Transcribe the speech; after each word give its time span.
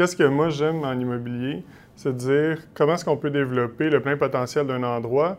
qu'est-ce 0.00 0.16
que 0.16 0.22
moi 0.22 0.48
j'aime 0.48 0.82
en 0.82 0.98
immobilier, 0.98 1.62
c'est 1.94 2.16
dire 2.16 2.56
comment 2.72 2.94
est-ce 2.94 3.04
qu'on 3.04 3.18
peut 3.18 3.28
développer 3.28 3.90
le 3.90 4.00
plein 4.00 4.16
potentiel 4.16 4.66
d'un 4.66 4.82
endroit 4.82 5.36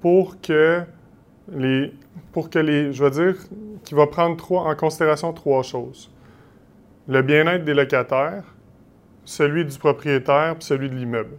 pour 0.00 0.40
que 0.40 0.82
les, 1.52 1.94
pour 2.32 2.50
que 2.50 2.58
les, 2.58 2.92
je 2.92 3.04
veux 3.04 3.10
dire, 3.10 3.36
qui 3.84 3.94
va 3.94 4.08
prendre 4.08 4.36
trois, 4.36 4.64
en 4.64 4.74
considération 4.74 5.32
trois 5.32 5.62
choses. 5.62 6.10
Le 7.06 7.22
bien-être 7.22 7.64
des 7.64 7.74
locataires, 7.74 8.42
celui 9.24 9.64
du 9.64 9.78
propriétaire, 9.78 10.56
puis 10.56 10.64
celui 10.64 10.90
de 10.90 10.96
l'immeuble. 10.96 11.36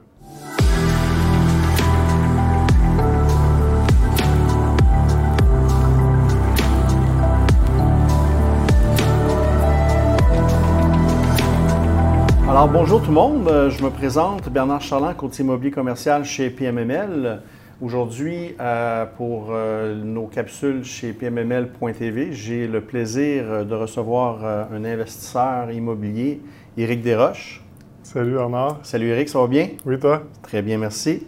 Alors 12.64 12.71
bonjour 12.71 13.02
tout 13.02 13.09
le 13.09 13.16
monde, 13.16 13.50
Euh, 13.50 13.70
je 13.70 13.84
me 13.84 13.89
présente 13.89 14.48
Bernard 14.48 14.80
Charland, 14.80 15.13
courtier 15.17 15.44
immobilier 15.44 15.70
commercial 15.70 16.23
chez 16.23 16.49
PMML. 16.49 17.41
Aujourd'hui, 17.81 18.55
euh, 18.58 19.05
pour 19.17 19.48
euh, 19.49 20.02
nos 20.02 20.27
capsules 20.27 20.85
chez 20.85 21.12
PMML.tv, 21.12 22.31
j'ai 22.31 22.66
le 22.66 22.80
plaisir 22.80 23.66
de 23.66 23.76
recevoir 23.76 24.45
euh, 24.45 24.63
un 24.73 24.85
investisseur 24.85 25.71
immobilier, 25.71 26.40
Éric 26.77 27.02
Desroches. 27.02 27.62
Salut 28.02 28.35
Bernard. 28.35 28.80
Salut 28.84 29.09
Éric, 29.09 29.27
ça 29.27 29.40
va 29.40 29.48
bien? 29.48 29.68
Oui, 29.85 29.99
toi? 29.99 30.23
Très 30.41 30.62
bien, 30.62 30.77
merci. 30.77 31.21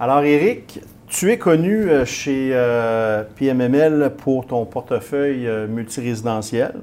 Alors 0.00 0.24
Éric, 0.24 0.80
tu 1.06 1.30
es 1.30 1.38
connu 1.38 1.86
chez 2.06 2.50
PMML 3.36 4.14
pour 4.18 4.48
ton 4.48 4.64
portefeuille 4.64 5.48
multirésidentiel. 5.68 6.82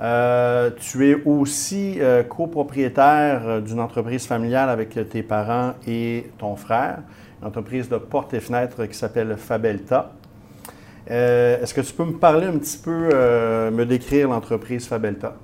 Euh, 0.00 0.70
tu 0.78 1.10
es 1.10 1.22
aussi 1.26 1.98
euh, 2.00 2.22
copropriétaire 2.22 3.42
euh, 3.44 3.60
d'une 3.60 3.80
entreprise 3.80 4.26
familiale 4.26 4.70
avec 4.70 4.98
tes 5.10 5.22
parents 5.22 5.74
et 5.86 6.30
ton 6.38 6.56
frère, 6.56 7.00
une 7.42 7.48
entreprise 7.48 7.88
de 7.90 7.98
portes 7.98 8.32
et 8.32 8.40
fenêtres 8.40 8.86
qui 8.86 8.94
s'appelle 8.94 9.36
Fabelta. 9.36 10.12
Est-ce 11.06 11.74
que 11.74 11.80
tu 11.80 11.92
peux 11.92 12.04
me 12.04 12.18
parler 12.18 12.46
un 12.46 12.56
petit 12.56 12.78
peu, 12.78 13.08
me 13.72 13.84
décrire 13.84 14.28
l'entreprise 14.28 14.86
Fabelta? 14.86 15.34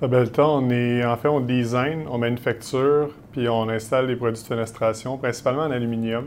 Fabelta, 0.00 0.48
on 0.48 0.70
est, 0.70 1.04
en 1.04 1.16
fait, 1.18 1.28
on 1.28 1.40
design, 1.40 2.06
on 2.10 2.16
manufacture, 2.16 3.10
puis 3.32 3.46
on 3.46 3.68
installe 3.68 4.06
des 4.06 4.16
produits 4.16 4.40
de 4.40 4.46
fenestration, 4.46 5.18
principalement 5.18 5.64
en 5.64 5.70
aluminium, 5.70 6.24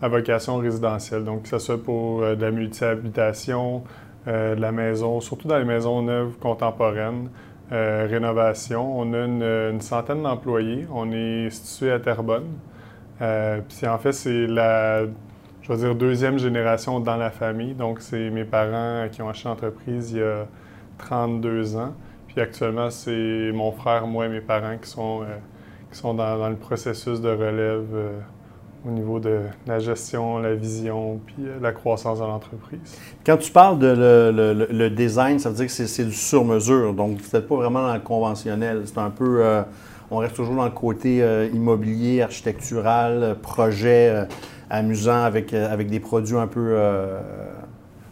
à 0.00 0.06
vocation 0.06 0.58
résidentielle. 0.58 1.24
Donc, 1.24 1.44
que 1.44 1.48
ce 1.48 1.58
soit 1.58 1.82
pour 1.82 2.20
de 2.20 2.40
la 2.40 2.52
multi-habitation, 2.52 3.82
de 4.26 4.60
la 4.60 4.72
maison, 4.72 5.20
surtout 5.20 5.48
dans 5.48 5.58
les 5.58 5.64
maisons 5.64 6.02
neuves 6.02 6.36
contemporaines, 6.38 7.28
euh, 7.72 8.06
rénovation. 8.10 8.98
On 8.98 9.14
a 9.14 9.24
une, 9.24 9.80
centaine 9.80 10.22
d'employés. 10.22 10.86
On 10.92 11.10
est 11.10 11.48
situé 11.50 11.90
à 11.90 11.98
Terrebonne. 11.98 12.48
Euh, 13.22 13.60
en 13.86 13.98
fait, 13.98 14.12
c'est 14.12 14.46
la, 14.46 15.04
deuxième 15.94 16.38
génération 16.38 17.00
dans 17.00 17.16
la 17.16 17.30
famille. 17.30 17.74
Donc, 17.74 18.00
c'est 18.00 18.28
mes 18.30 18.44
parents 18.44 19.08
qui 19.10 19.22
ont 19.22 19.28
acheté 19.30 19.48
l'entreprise 19.48 20.12
il 20.12 20.18
y 20.18 20.22
a 20.22 20.46
32 20.98 21.76
ans. 21.76 21.94
Puis 22.28 22.40
actuellement, 22.40 22.90
c'est 22.90 23.52
mon 23.54 23.72
frère, 23.72 24.06
moi 24.06 24.26
et 24.26 24.28
mes 24.28 24.40
parents 24.40 24.76
qui 24.76 24.90
sont, 24.90 25.22
euh, 25.22 26.12
dans, 26.12 26.48
le 26.48 26.56
processus 26.56 27.20
de 27.20 27.30
relève 27.30 27.88
euh, 27.94 28.20
au 28.86 28.90
niveau 28.90 29.20
de 29.20 29.40
la 29.66 29.78
gestion, 29.78 30.38
la 30.38 30.54
vision, 30.54 31.20
puis 31.24 31.36
euh, 31.46 31.58
la 31.60 31.72
croissance 31.72 32.18
de 32.18 32.24
l'entreprise. 32.24 32.98
Quand 33.24 33.36
tu 33.36 33.50
parles 33.52 33.78
de 33.78 33.86
le, 33.86 34.54
le- 34.54 34.66
le 34.70 34.90
design, 34.90 35.38
ça 35.38 35.50
veut 35.50 35.54
dire 35.56 35.66
que 35.66 35.72
c'est 35.72 36.04
du 36.04 36.12
sur-mesure. 36.12 36.92
Donc, 36.92 37.18
vous 37.20 37.36
n'êtes 37.36 37.46
pas 37.46 37.56
vraiment 37.56 37.86
dans 37.86 37.94
le 37.94 38.00
conventionnel. 38.00 38.82
C'est 38.86 38.98
un 38.98 39.10
peu. 39.10 39.44
euh, 39.44 39.62
on 40.10 40.18
reste 40.18 40.34
toujours 40.34 40.56
dans 40.56 40.64
le 40.64 40.70
côté 40.70 41.22
euh, 41.22 41.48
immobilier, 41.54 42.22
architectural, 42.22 43.36
projet 43.40 44.08
euh, 44.10 44.24
amusant 44.68 45.22
avec, 45.22 45.54
avec 45.54 45.88
des 45.88 46.00
produits 46.00 46.36
un 46.36 46.46
peu 46.46 46.76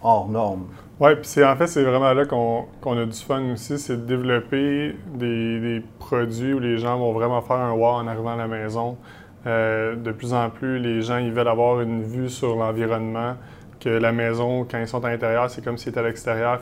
hors 0.02 0.28
normes. 0.28 0.66
Oui, 1.00 1.14
puis 1.14 1.24
c'est 1.24 1.44
en 1.44 1.56
fait, 1.56 1.66
c'est 1.66 1.82
vraiment 1.82 2.12
là 2.12 2.26
qu'on 2.26 2.66
qu'on 2.82 2.98
a 2.98 3.06
du 3.06 3.18
fun 3.18 3.42
aussi, 3.52 3.78
c'est 3.78 3.96
de 3.96 4.02
développer 4.06 4.94
des, 5.14 5.60
des 5.60 5.82
produits 5.98 6.52
où 6.52 6.58
les 6.58 6.76
gens 6.76 6.98
vont 6.98 7.12
vraiment 7.12 7.40
faire 7.40 7.56
un 7.56 7.72
wow 7.72 7.86
en 7.86 8.06
arrivant 8.06 8.34
à 8.34 8.36
la 8.36 8.46
maison. 8.48 8.98
Euh, 9.46 9.96
de 9.96 10.12
plus 10.12 10.34
en 10.34 10.50
plus, 10.50 10.78
les 10.78 11.02
gens 11.02 11.20
veulent 11.30 11.48
avoir 11.48 11.80
une 11.80 12.02
vue 12.02 12.28
sur 12.28 12.56
l'environnement, 12.56 13.36
que 13.80 13.88
la 13.88 14.12
maison, 14.12 14.66
quand 14.70 14.78
ils 14.78 14.86
sont 14.86 15.04
à 15.04 15.10
l'intérieur, 15.10 15.48
c'est 15.50 15.64
comme 15.64 15.78
si 15.78 15.84
c'était 15.84 16.00
à 16.00 16.02
l'extérieur. 16.02 16.60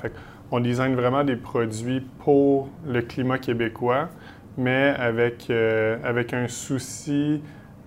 On 0.51 0.61
design 0.61 0.95
vraiment 0.95 1.25
des 1.25 1.37
produits 1.37 2.01
pour 2.25 2.69
le 2.87 3.03
climat 3.03 3.39
québécois, 3.39 4.09
mais 4.57 4.95
avec, 4.99 5.51
euh, 5.51 5.99
avec 6.05 6.33
un 6.33 6.49
souci 6.49 7.43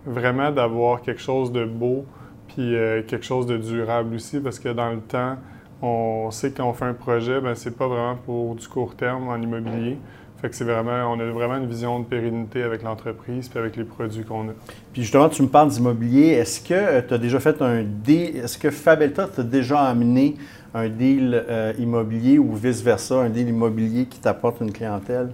vraiment 0.05 0.51
d'avoir 0.51 1.01
quelque 1.01 1.21
chose 1.21 1.51
de 1.51 1.63
beau, 1.63 2.05
puis 2.47 2.75
euh, 2.75 3.01
quelque 3.03 3.25
chose 3.25 3.45
de 3.47 3.57
durable 3.57 4.15
aussi, 4.15 4.39
parce 4.39 4.59
que 4.59 4.69
dans 4.69 4.89
le 4.89 4.99
temps, 4.99 5.37
on 5.81 6.29
sait 6.31 6.51
que 6.51 6.57
quand 6.57 6.69
on 6.69 6.73
fait 6.73 6.85
un 6.85 6.93
projet, 6.93 7.39
ben 7.41 7.55
c'est 7.55 7.75
pas 7.75 7.87
vraiment 7.87 8.15
pour 8.15 8.55
du 8.55 8.67
court 8.67 8.95
terme 8.95 9.29
en 9.29 9.37
immobilier. 9.37 9.97
Fait 10.41 10.49
que 10.49 10.55
c'est 10.55 10.63
vraiment, 10.63 11.11
on 11.11 11.19
a 11.19 11.25
vraiment 11.25 11.57
une 11.57 11.67
vision 11.67 11.99
de 11.99 12.05
pérennité 12.05 12.63
avec 12.63 12.81
l'entreprise 12.81 13.47
puis 13.47 13.59
avec 13.59 13.75
les 13.75 13.83
produits 13.83 14.23
qu'on 14.23 14.49
a. 14.49 14.53
Puis 14.91 15.03
justement, 15.03 15.29
tu 15.29 15.43
me 15.43 15.47
parles 15.47 15.69
d'immobilier. 15.69 16.29
Est-ce 16.29 16.61
que 16.61 17.01
tu 17.01 17.13
as 17.13 17.17
déjà 17.17 17.39
fait 17.39 17.61
un 17.61 17.83
deal, 17.83 18.37
est-ce 18.37 18.57
que 18.57 18.71
Fabelta 18.71 19.27
t'a 19.27 19.43
déjà 19.43 19.81
amené 19.81 20.35
un 20.73 20.89
deal 20.89 21.45
euh, 21.47 21.73
immobilier 21.77 22.39
ou 22.39 22.55
vice-versa, 22.55 23.21
un 23.21 23.29
deal 23.29 23.49
immobilier 23.49 24.05
qui 24.05 24.19
t'apporte 24.19 24.61
une 24.61 24.71
clientèle? 24.71 25.29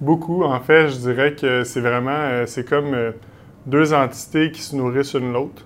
Beaucoup, 0.00 0.42
en 0.42 0.60
fait, 0.60 0.88
je 0.88 0.96
dirais 0.96 1.34
que 1.34 1.64
c'est 1.64 1.80
vraiment, 1.80 2.10
euh, 2.10 2.44
c'est 2.46 2.68
comme 2.68 2.92
euh, 2.92 3.12
deux 3.66 3.94
entités 3.94 4.50
qui 4.50 4.60
se 4.60 4.76
nourrissent 4.76 5.14
l'une 5.14 5.32
l'autre. 5.32 5.64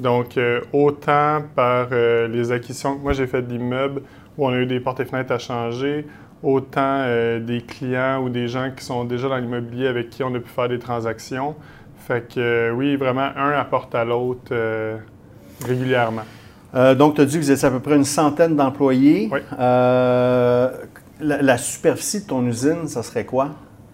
Donc, 0.00 0.36
euh, 0.36 0.60
autant 0.72 1.42
par 1.54 1.88
euh, 1.92 2.28
les 2.28 2.52
acquisitions 2.52 2.96
que 2.96 3.02
moi 3.02 3.12
j'ai 3.12 3.26
fait 3.26 3.42
de 3.42 3.52
l'immeuble 3.52 4.02
où 4.36 4.46
on 4.46 4.50
a 4.50 4.56
eu 4.58 4.66
des 4.66 4.80
portes 4.80 5.00
et 5.00 5.04
fenêtres 5.04 5.32
à 5.32 5.38
changer, 5.38 6.06
autant 6.42 6.80
euh, 7.04 7.40
des 7.40 7.60
clients 7.62 8.22
ou 8.22 8.28
des 8.28 8.48
gens 8.48 8.70
qui 8.76 8.84
sont 8.84 9.04
déjà 9.04 9.28
dans 9.28 9.36
l'immobilier 9.38 9.86
avec 9.88 10.10
qui 10.10 10.22
on 10.22 10.34
a 10.34 10.38
pu 10.40 10.48
faire 10.48 10.68
des 10.68 10.78
transactions. 10.78 11.54
Fait 12.06 12.26
que 12.32 12.40
euh, 12.40 12.70
oui, 12.72 12.96
vraiment, 12.96 13.28
un 13.36 13.50
apporte 13.52 13.94
à 13.94 14.04
l'autre 14.04 14.48
euh, 14.52 14.96
régulièrement. 15.66 16.22
Donc, 16.96 17.14
tu 17.14 17.22
as 17.22 17.24
dit 17.24 17.38
que 17.38 17.42
vous 17.44 17.50
étiez 17.50 17.66
à 17.66 17.70
peu 17.70 17.80
près 17.80 17.96
une 17.96 18.04
centaine 18.04 18.54
d'employés. 18.54 19.28
Oui. 19.32 19.40
La, 21.20 21.42
la 21.42 21.58
superficie 21.58 22.22
de 22.22 22.26
ton 22.28 22.46
usine, 22.46 22.86
ça 22.86 23.02
serait 23.02 23.24
quoi? 23.24 23.50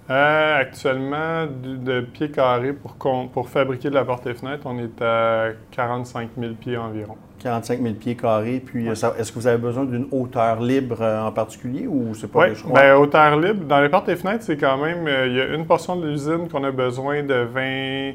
Actuellement, 0.08 1.46
du- 1.46 1.78
de 1.78 2.00
pieds 2.02 2.30
carrés 2.30 2.72
pour, 2.74 2.94
pour 3.32 3.48
fabriquer 3.48 3.88
de 3.88 3.94
la 3.94 4.04
porte 4.04 4.26
et 4.26 4.34
fenêtre, 4.34 4.62
on 4.66 4.78
est 4.78 5.00
à 5.00 5.48
45 5.70 6.30
000 6.38 6.52
pieds 6.54 6.76
environ. 6.76 7.16
45 7.44 7.82
000 7.82 7.94
pieds 7.94 8.16
carrés. 8.16 8.60
Puis, 8.64 8.88
euh, 8.88 8.92
est-ce 8.92 9.30
que 9.30 9.38
vous 9.38 9.46
avez 9.46 9.58
besoin 9.58 9.84
d'une 9.84 10.06
hauteur 10.10 10.60
libre 10.60 10.96
euh, 11.02 11.20
en 11.26 11.30
particulier 11.30 11.86
ou 11.86 12.14
c'est 12.14 12.26
pas 12.26 12.52
choix? 12.54 12.72
ben, 12.72 12.96
hauteur 12.96 13.38
libre. 13.38 13.64
Dans 13.66 13.80
les 13.82 13.90
portes 13.90 14.08
et 14.08 14.16
fenêtres, 14.16 14.44
c'est 14.44 14.56
quand 14.56 14.78
même. 14.78 15.06
euh, 15.06 15.26
Il 15.28 15.34
y 15.34 15.40
a 15.40 15.54
une 15.54 15.66
portion 15.66 15.94
de 15.96 16.08
l'usine 16.08 16.48
qu'on 16.50 16.64
a 16.64 16.70
besoin 16.72 17.22
de 17.22 17.34
20, 17.34 18.14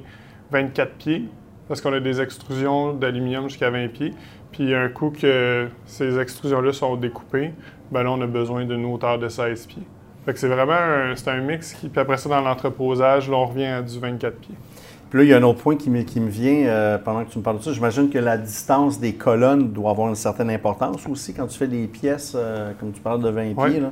24 0.52 0.92
pieds, 0.94 1.26
parce 1.68 1.80
qu'on 1.80 1.94
a 1.94 2.00
des 2.00 2.20
extrusions 2.20 2.94
d'aluminium 2.94 3.48
jusqu'à 3.48 3.70
20 3.70 3.88
pieds. 3.90 4.14
Puis 4.52 4.74
un 4.74 4.90
coup 4.90 5.12
que 5.12 5.68
ces 5.86 6.18
extrusions-là 6.20 6.74
sont 6.74 6.96
découpées, 6.96 7.52
ben 7.92 8.02
là, 8.02 8.12
on 8.12 8.22
a 8.22 8.28
besoin 8.28 8.66
d'une 8.66 8.84
hauteur 8.86 9.20
de 9.20 9.30
16 9.30 9.68
pieds. 9.68 9.84
Fait 10.26 10.34
que 10.34 10.40
c'est 10.40 10.48
vraiment 10.48 10.74
un, 10.74 11.16
c'est 11.16 11.30
un 11.30 11.40
mix 11.42 11.74
qui. 11.76 11.88
Puis 11.88 12.02
après 12.02 12.18
ça, 12.18 12.30
dans 12.30 12.42
l'entreposage, 12.42 13.30
là, 13.30 13.38
on 13.38 13.46
revient 13.46 13.66
à 13.68 13.82
du 13.84 14.00
24 14.00 14.36
pieds. 14.38 14.56
Puis 15.10 15.18
là, 15.20 15.24
il 15.24 15.30
y 15.30 15.34
a 15.34 15.38
un 15.38 15.44
autre 15.44 15.60
point 15.62 15.76
qui 15.76 15.90
me, 15.90 16.04
qui 16.04 16.20
me 16.20 16.30
vient 16.30 16.68
euh, 16.68 16.98
pendant 17.00 17.24
que 17.26 17.32
tu 17.32 17.40
me 17.40 17.44
parles 17.44 17.58
de 17.58 17.64
ça. 17.64 17.74
J'imagine 17.74 18.10
que 18.10 18.20
la 18.20 18.38
distance 18.38 19.00
des 19.00 19.14
colonnes 19.14 19.72
doit 19.72 19.90
avoir 19.92 20.08
une 20.10 20.16
certaine 20.16 20.52
importance 20.52 21.06
aussi 21.08 21.34
quand 21.34 21.48
tu 21.48 21.58
fais 21.58 21.68
des 21.68 21.88
pièces, 21.88 22.34
euh, 22.36 22.72
comme 22.80 22.92
tu 22.92 23.02
parles 23.02 23.22
de 23.24 23.30
20 23.30 23.56
Ouais. 23.58 23.70
pieds. 23.70 23.80
Là. 23.80 23.92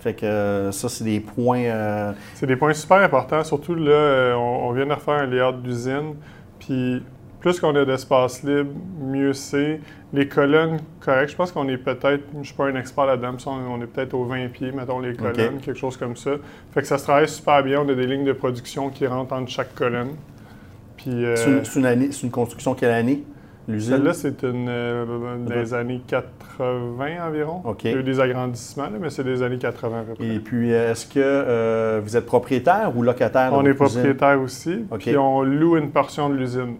Fait 0.00 0.14
que 0.14 0.26
euh, 0.26 0.70
ça, 0.72 0.88
c'est 0.88 1.04
des 1.04 1.20
points. 1.20 2.12
C'est 2.34 2.46
des 2.46 2.56
points 2.56 2.72
super 2.74 2.98
importants. 2.98 3.42
Surtout 3.44 3.74
là, 3.74 4.34
on, 4.36 4.68
on 4.68 4.72
vient 4.72 4.86
de 4.86 4.92
refaire 4.92 5.14
un 5.14 5.26
layout 5.26 5.52
d'usine. 5.62 6.14
Puis 6.58 7.02
plus 7.40 7.58
qu'on 7.58 7.74
a 7.74 7.84
d'espace 7.86 8.42
libre, 8.42 8.70
mieux 9.00 9.32
c'est. 9.32 9.80
Les 10.12 10.26
colonnes, 10.28 10.78
correct. 11.00 11.30
Je 11.30 11.36
pense 11.36 11.52
qu'on 11.52 11.68
est 11.68 11.78
peut-être, 11.78 12.24
je 12.42 12.46
suis 12.46 12.54
pas 12.54 12.66
un 12.66 12.74
expert 12.74 13.06
là-dedans, 13.06 13.36
on 13.46 13.80
est 13.80 13.86
peut-être 13.86 14.12
aux 14.12 14.24
20 14.24 14.48
pieds, 14.48 14.72
mettons 14.72 14.98
les 14.98 15.14
colonnes, 15.14 15.58
quelque 15.62 15.78
chose 15.78 15.96
comme 15.96 16.16
ça. 16.16 16.32
Fait 16.72 16.82
que 16.82 16.86
ça 16.86 16.98
se 16.98 17.04
travaille 17.04 17.28
super 17.28 17.62
bien. 17.62 17.80
On 17.80 17.88
a 17.88 17.94
des 17.94 18.06
lignes 18.06 18.24
de 18.26 18.32
production 18.32 18.90
qui 18.90 19.06
rentrent 19.06 19.32
entre 19.32 19.48
chaque 19.50 19.74
colonne. 19.74 20.10
Puis 21.02 21.24
euh, 21.24 21.36
c'est 21.36 21.50
une, 21.50 21.64
c'est 21.64 21.78
une 21.80 21.86
année- 21.86 22.12
c'est 22.12 22.22
une 22.24 22.30
construction 22.30 22.74
quelle 22.74 22.90
année? 22.92 23.24
L'usine? 23.68 23.96
celle-là, 23.96 24.12
c'est 24.14 24.42
une 24.42 24.66
euh, 24.68 25.36
des 25.46 25.74
années 25.74 26.00
80 26.06 27.26
environ. 27.28 27.60
OK. 27.64 27.84
Il 27.84 27.90
y 27.92 27.94
a 27.94 27.98
eu 27.98 28.02
des 28.02 28.18
agrandissements, 28.18 28.84
là, 28.84 28.98
mais 29.00 29.10
c'est 29.10 29.22
des 29.22 29.42
années 29.42 29.58
80 29.58 30.00
à 30.00 30.02
peu 30.02 30.14
près. 30.14 30.26
Et 30.26 30.38
puis, 30.40 30.72
euh, 30.72 30.90
est-ce 30.90 31.06
que 31.06 31.20
euh, 31.20 32.00
vous 32.02 32.16
êtes 32.16 32.26
propriétaire 32.26 32.90
ou 32.96 33.02
locataire? 33.02 33.50
de 33.52 33.56
On 33.56 33.60
est 33.64 33.68
usine? 33.70 33.76
propriétaire 33.76 34.40
aussi, 34.40 34.84
OK. 34.90 35.00
puis 35.00 35.16
on 35.16 35.42
loue 35.42 35.76
une 35.76 35.90
portion 35.90 36.28
de 36.30 36.34
l'usine. 36.36 36.76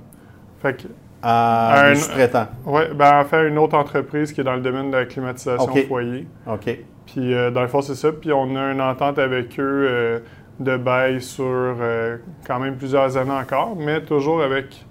Fait 0.60 0.74
que, 0.82 0.88
À 1.22 1.82
Un- 1.84 1.90
des 1.90 1.96
sous-traitants? 1.96 2.48
ouais, 2.66 2.88
ben, 2.94 3.20
en 3.20 3.24
fait, 3.24 3.46
une 3.46 3.58
autre 3.58 3.76
entreprise 3.76 4.32
qui 4.32 4.40
est 4.40 4.44
dans 4.44 4.54
le 4.56 4.62
domaine 4.62 4.90
de 4.90 4.96
la 4.96 5.04
climatisation 5.04 5.70
OK. 5.70 5.86
foyer. 5.86 6.26
OK. 6.50 6.78
Puis, 7.06 7.34
dans 7.52 7.62
le 7.62 7.68
fond, 7.68 7.82
c'est 7.82 7.94
ça. 7.94 8.10
Puis, 8.10 8.32
on 8.32 8.56
a 8.56 8.72
une 8.72 8.80
entente 8.80 9.18
avec 9.18 9.58
eux 9.60 10.22
de 10.60 10.76
bail 10.76 11.20
sur 11.22 11.44
euh, 11.46 12.18
quand 12.46 12.60
même 12.60 12.76
plusieurs 12.76 13.16
années 13.16 13.32
encore, 13.32 13.74
mais 13.76 14.02
toujours 14.02 14.42
avec 14.42 14.84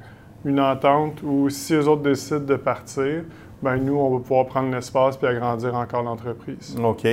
une 0.43 0.59
entente 0.59 1.21
où 1.23 1.49
si 1.49 1.75
eux 1.75 1.87
autres 1.87 2.01
décident 2.01 2.39
de 2.39 2.55
partir, 2.55 3.23
ben 3.61 3.77
nous, 3.77 3.95
on 3.95 4.17
va 4.17 4.19
pouvoir 4.19 4.45
prendre 4.47 4.73
l'espace 4.73 5.15
puis 5.15 5.27
agrandir 5.27 5.75
encore 5.75 6.01
l'entreprise. 6.01 6.75
OK. 6.83 7.07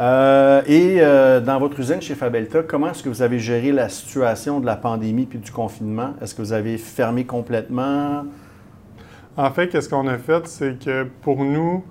Euh, 0.00 0.62
et 0.66 0.98
euh, 1.00 1.40
dans 1.40 1.58
votre 1.58 1.78
usine 1.78 2.00
chez 2.00 2.14
Fabelta, 2.14 2.62
comment 2.62 2.90
est-ce 2.90 3.02
que 3.02 3.08
vous 3.08 3.20
avez 3.20 3.38
géré 3.38 3.72
la 3.72 3.88
situation 3.88 4.60
de 4.60 4.66
la 4.66 4.76
pandémie 4.76 5.26
puis 5.26 5.38
du 5.38 5.50
confinement? 5.50 6.14
Est-ce 6.22 6.34
que 6.34 6.40
vous 6.40 6.52
avez 6.52 6.78
fermé 6.78 7.24
complètement? 7.24 8.24
En 9.36 9.50
fait, 9.50 9.68
qu'est-ce 9.68 9.88
qu'on 9.88 10.06
a 10.06 10.18
fait, 10.18 10.46
c'est 10.46 10.78
que 10.82 11.06
pour 11.22 11.44
nous, 11.44 11.84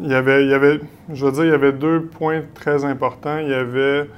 il 0.00 0.10
y, 0.10 0.14
avait, 0.14 0.44
il 0.44 0.50
y 0.50 0.54
avait, 0.54 0.80
je 1.12 1.26
veux 1.26 1.32
dire, 1.32 1.44
il 1.44 1.50
y 1.50 1.54
avait 1.54 1.72
deux 1.72 2.02
points 2.02 2.42
très 2.54 2.84
importants. 2.84 3.38
Il 3.38 3.48
y 3.48 3.54
avait 3.54 4.08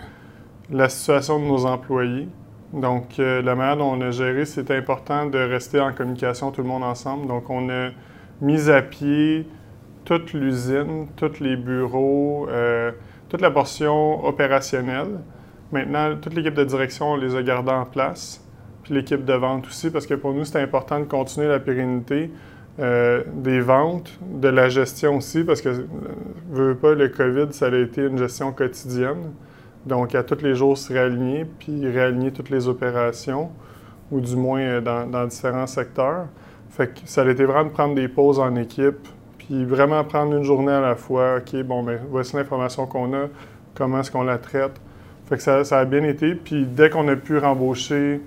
la 0.71 0.89
situation 0.89 1.39
de 1.39 1.45
nos 1.45 1.67
employés. 1.67 2.29
Donc, 2.73 3.19
euh, 3.19 3.41
la 3.43 3.55
manière 3.55 3.77
dont 3.77 3.93
on 3.93 4.01
a 4.01 4.11
géré, 4.11 4.45
c'était 4.45 4.77
important 4.77 5.27
de 5.27 5.39
rester 5.39 5.81
en 5.81 5.93
communication 5.93 6.51
tout 6.51 6.63
le 6.63 6.69
monde 6.69 6.83
ensemble. 6.83 7.29
Donc, 7.29 7.49
on 7.49 7.71
a 7.71 7.91
mis 8.41 8.69
à 8.69 8.83
pied 8.83 9.47
toute 10.05 10.33
l'usine, 10.33 11.07
tous 11.17 11.41
les 11.41 11.57
bureaux, 11.57 12.49
euh, 12.51 12.91
toute 13.29 13.41
la 13.41 13.51
portion 13.51 14.25
opérationnelle. 14.25 15.21
Maintenant, 15.73 16.17
toute 16.21 16.35
l'équipe 16.35 16.55
de 16.55 16.65
direction, 16.65 17.13
on 17.13 17.17
les 17.17 17.35
a 17.37 17.43
gardés 17.43 17.73
en 17.73 17.85
place, 17.85 18.45
puis 18.83 18.95
l'équipe 18.95 19.25
de 19.25 19.33
vente 19.33 19.67
aussi, 19.67 19.91
parce 19.91 20.07
que 20.07 20.15
pour 20.15 20.35
nous, 20.35 20.45
c'était 20.45 20.61
important 20.61 21.01
de 21.01 21.05
continuer 21.05 21.49
la 21.49 21.61
pérennité 21.61 22.31
euh, 22.81 23.23
des 23.33 23.61
ventes, 23.61 24.19
de 24.21 24.49
la 24.49 24.69
gestion 24.69 25.17
aussi, 25.17 25.45
parce 25.45 25.63
que, 25.63 25.87
veux 26.51 26.75
pas, 26.75 26.95
le 26.95 27.09
COVID, 27.09 27.53
ça 27.53 27.67
a 27.67 27.77
été 27.77 28.03
une 28.03 28.19
gestion 28.19 28.53
quotidienne. 28.53 29.33
Donc, 29.87 30.15
à 30.15 30.23
tous 30.23 30.43
les 30.43 30.55
jours, 30.55 30.79
se 30.79 30.93
réaligner, 30.93 31.45
puis 31.45 31.87
réaligner 31.87 32.33
toutes 32.33 32.51
les 32.51 32.69
opérations, 32.69 33.51
ou 34.11 34.21
du 34.21 34.37
moins 34.37 34.81
dans, 34.81 35.07
dans 35.07 35.27
différents 35.27 35.67
secteurs. 35.67 36.27
Fait 36.71 36.89
que 36.89 37.01
ça 37.05 37.23
a 37.23 37.31
été 37.31 37.45
vraiment 37.45 37.67
de 37.67 37.75
prendre 37.75 37.95
des 37.95 38.09
pauses 38.09 38.41
en 38.41 38.57
équipe, 38.57 39.07
puis 39.39 39.65
vraiment 39.65 40.03
prendre 40.05 40.35
une 40.35 40.43
journée 40.43 40.73
à 40.73 40.81
la 40.81 40.97
fois. 40.97 41.37
OK, 41.37 41.63
bon, 41.63 41.83
ben 41.83 42.01
voici 42.11 42.35
l'information 42.35 42.87
qu'on 42.87 43.13
a, 43.15 43.27
comment 43.75 44.01
est-ce 44.01 44.11
qu'on 44.11 44.25
la 44.25 44.39
traite. 44.39 44.81
Fait 45.27 45.37
que 45.37 45.43
ça, 45.65 45.79
a 45.79 45.85
bien 45.85 46.05
été. 46.05 46.35
Puis 46.35 46.67
dès 46.67 46.91
qu'on 46.91 47.09
a 47.09 47.17
pu 47.17 47.39
rembaucher 47.39 48.21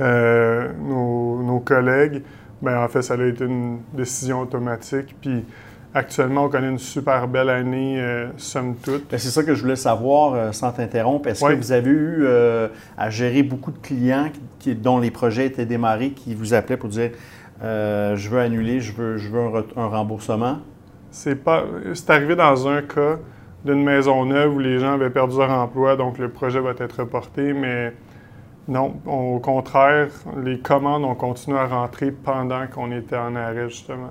euh, 0.00 0.72
nos, 0.78 1.60
collègues, 1.60 2.22
ben 2.62 2.82
en 2.82 2.88
fait, 2.88 3.02
ça 3.02 3.14
a 3.14 3.26
été 3.26 3.44
une 3.44 3.80
décision 3.92 4.40
automatique. 4.40 5.16
Puis 5.20 5.44
actuellement, 5.98 6.44
on 6.44 6.48
connaît 6.48 6.70
une 6.70 6.78
super 6.78 7.28
belle 7.28 7.50
année, 7.50 8.00
euh, 8.00 8.28
somme 8.36 8.76
toute. 8.76 9.10
Ben, 9.10 9.18
c'est 9.18 9.30
ça 9.30 9.42
que 9.42 9.54
je 9.54 9.62
voulais 9.62 9.76
savoir, 9.76 10.34
euh, 10.34 10.52
sans 10.52 10.72
t'interrompre. 10.72 11.28
Est-ce 11.28 11.44
que 11.44 11.54
vous 11.54 11.72
avez 11.72 11.90
eu 11.90 12.26
à 12.96 13.10
gérer 13.10 13.42
beaucoup 13.42 13.72
de 13.72 13.78
clients 13.78 14.30
dont 14.66 14.98
les 14.98 15.10
projets 15.10 15.46
étaient 15.46 15.66
démarrés 15.66 16.10
qui 16.10 16.34
vous 16.34 16.54
appelaient 16.54 16.76
pour 16.76 16.88
dire 16.88 17.10
euh, 17.62 18.14
je 18.16 18.28
veux 18.28 18.38
annuler, 18.38 18.80
je 18.80 18.92
veux, 18.92 19.16
je 19.16 19.28
veux 19.28 19.40
un, 19.76 19.86
remboursement? 19.86 20.58
C'est 21.10 21.36
pas. 21.36 21.64
C'est 21.94 22.10
arrivé 22.10 22.36
dans 22.36 22.68
un 22.68 22.82
cas 22.82 23.18
d'une 23.64 23.82
maison 23.82 24.24
neuve 24.24 24.54
où 24.54 24.58
les 24.58 24.78
gens 24.78 24.94
avaient 24.94 25.10
perdu 25.10 25.38
leur 25.38 25.50
emploi, 25.50 25.96
donc 25.96 26.18
le 26.18 26.28
projet 26.28 26.60
va 26.60 26.70
être 26.78 27.00
reporté, 27.00 27.52
mais 27.52 27.92
non, 28.68 29.00
au 29.06 29.40
contraire, 29.40 30.10
les 30.44 30.60
commandes 30.60 31.04
ont 31.04 31.14
continué 31.14 31.58
à 31.58 31.66
rentrer 31.66 32.12
pendant 32.12 32.66
qu'on 32.68 32.92
était 32.92 33.16
en 33.16 33.34
arrêt, 33.34 33.68
justement. 33.68 34.10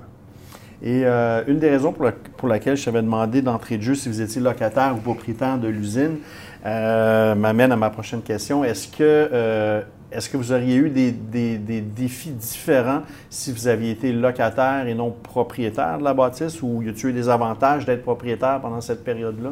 Et 0.82 1.02
euh, 1.04 1.42
une 1.48 1.58
des 1.58 1.70
raisons 1.70 1.92
pour, 1.92 2.48
laquelle 2.48 2.76
je 2.76 2.84
t'avais 2.84 3.02
demandé 3.02 3.42
d'entrée 3.42 3.78
de 3.78 3.82
jeu 3.82 3.94
si 3.94 4.08
vous 4.08 4.20
étiez 4.20 4.40
locataire 4.40 4.94
ou 4.96 5.00
propriétaire 5.00 5.58
de 5.58 5.68
l'usine 5.68 6.18
euh, 6.64 7.34
m'amène 7.34 7.72
à 7.72 7.76
ma 7.76 7.90
prochaine 7.90 8.22
question. 8.22 8.62
Est-ce 8.64 8.88
que 8.88 9.84
est-ce 10.10 10.30
que 10.30 10.38
vous 10.38 10.52
auriez 10.52 10.76
eu 10.76 10.88
des, 10.88 11.80
défis 11.80 12.30
différents 12.30 13.02
si 13.28 13.52
vous 13.52 13.68
aviez 13.68 13.90
été 13.90 14.12
locataire 14.12 14.86
et 14.86 14.94
non 14.94 15.10
propriétaire 15.10 15.98
de 15.98 16.04
la 16.04 16.14
bâtisse 16.14 16.62
ou 16.62 16.82
y 16.82 16.88
a-t-il 16.88 17.10
eu 17.10 17.12
des 17.12 17.28
avantages 17.28 17.84
d'être 17.84 18.02
propriétaire 18.02 18.58
pendant 18.60 18.80
cette 18.80 19.04
période-là? 19.04 19.50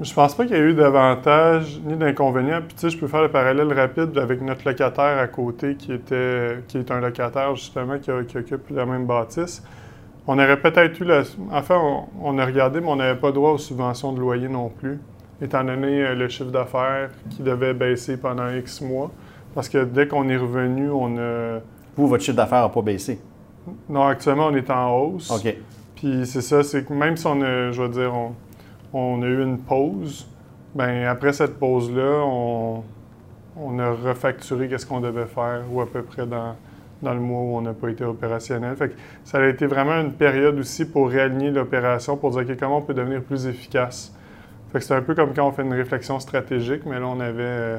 Je 0.00 0.12
pense 0.14 0.34
pas 0.34 0.44
qu'il 0.44 0.56
y 0.56 0.58
ait 0.58 0.62
eu 0.62 0.74
d'avantages 0.74 1.80
ni 1.84 1.96
d'inconvénients. 1.96 2.60
Puis 2.66 2.74
tu 2.74 2.80
sais, 2.80 2.90
je 2.90 2.98
peux 2.98 3.08
faire 3.08 3.22
le 3.22 3.30
parallèle 3.30 3.72
rapide 3.72 4.16
avec 4.18 4.40
notre 4.42 4.66
locataire 4.66 5.18
à 5.18 5.26
côté 5.26 5.76
qui 5.76 5.92
était 5.92 6.58
qui 6.68 6.78
est 6.78 6.90
un 6.90 7.00
locataire 7.00 7.54
justement 7.56 7.98
qui, 7.98 8.10
occupe 8.10 8.70
la 8.70 8.86
même 8.86 9.06
bâtisse. 9.06 9.62
On 10.26 10.38
aurait 10.38 10.60
peut-être 10.60 11.00
eu 11.00 11.04
la. 11.04 11.22
Enfin, 11.50 11.80
on, 11.82 12.04
on 12.22 12.38
a 12.38 12.46
regardé, 12.46 12.80
mais 12.80 12.88
on 12.88 12.96
n'avait 12.96 13.18
pas 13.18 13.32
droit 13.32 13.50
aux 13.50 13.58
subventions 13.58 14.12
de 14.12 14.20
loyer 14.20 14.48
non 14.48 14.68
plus, 14.68 15.00
étant 15.40 15.64
donné 15.64 16.04
euh, 16.04 16.14
le 16.14 16.28
chiffre 16.28 16.50
d'affaires 16.50 17.10
qui 17.30 17.42
devait 17.42 17.74
baisser 17.74 18.16
pendant 18.16 18.48
X 18.50 18.80
mois. 18.80 19.10
Parce 19.54 19.68
que 19.68 19.84
dès 19.84 20.06
qu'on 20.06 20.28
est 20.28 20.36
revenu, 20.36 20.90
on 20.90 21.18
a. 21.18 21.60
Vous, 21.96 22.06
votre 22.06 22.22
chiffre 22.22 22.36
d'affaires 22.36 22.62
n'a 22.62 22.68
pas 22.68 22.82
baissé? 22.82 23.20
Non, 23.88 24.06
actuellement, 24.06 24.46
on 24.46 24.54
est 24.54 24.70
en 24.70 24.96
hausse. 24.96 25.30
OK. 25.30 25.54
Puis 25.96 26.26
c'est 26.26 26.40
ça, 26.40 26.62
c'est 26.62 26.84
que 26.84 26.92
même 26.92 27.16
si 27.16 27.26
on 27.26 27.40
a, 27.42 27.70
je 27.70 27.82
veux 27.82 27.88
dire, 27.88 28.12
on, 28.92 29.22
a 29.22 29.26
eu 29.26 29.42
une 29.42 29.58
pause, 29.58 30.26
ben 30.74 31.06
après 31.06 31.32
cette 31.32 31.58
pause-là, 31.58 32.24
on, 32.24 32.82
a 33.78 33.92
refacturé 33.92 34.68
qu'est-ce 34.68 34.86
qu'on 34.86 35.00
devait 35.00 35.26
faire, 35.26 35.62
ou 35.70 35.80
à 35.80 35.86
peu 35.86 36.02
près 36.02 36.26
dans, 36.26 36.56
dans 37.02 37.14
le 37.14 37.20
mois 37.20 37.40
où 37.40 37.56
on 37.56 37.60
n'a 37.60 37.74
pas 37.74 37.88
été 37.88 38.04
opérationnel. 38.04 38.76
Fait 38.76 38.90
que 38.90 38.94
ça 39.24 39.38
a 39.38 39.46
été 39.46 39.66
vraiment 39.66 40.00
une 40.00 40.12
période 40.12 40.58
aussi 40.58 40.84
pour 40.84 41.08
réaligner 41.08 41.50
l'opération, 41.50 42.16
pour 42.16 42.30
dire 42.30 42.56
comment 42.58 42.78
on 42.78 42.82
peut 42.82 42.94
devenir 42.94 43.22
plus 43.22 43.46
efficace. 43.46 44.14
Fait 44.72 44.78
que 44.78 44.84
c'est 44.84 44.94
un 44.94 45.02
peu 45.02 45.14
comme 45.14 45.34
quand 45.34 45.46
on 45.46 45.52
fait 45.52 45.62
une 45.62 45.74
réflexion 45.74 46.18
stratégique, 46.18 46.82
mais 46.86 46.98
là, 46.98 47.06
on 47.06 47.20
avait 47.20 47.42
euh, 47.42 47.78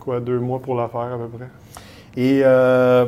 quoi, 0.00 0.20
deux 0.20 0.38
mois 0.38 0.60
pour 0.60 0.74
la 0.74 0.88
faire 0.88 1.00
à 1.00 1.18
peu 1.18 1.28
près. 1.28 1.48
Et 2.16 2.40
euh, 2.44 3.06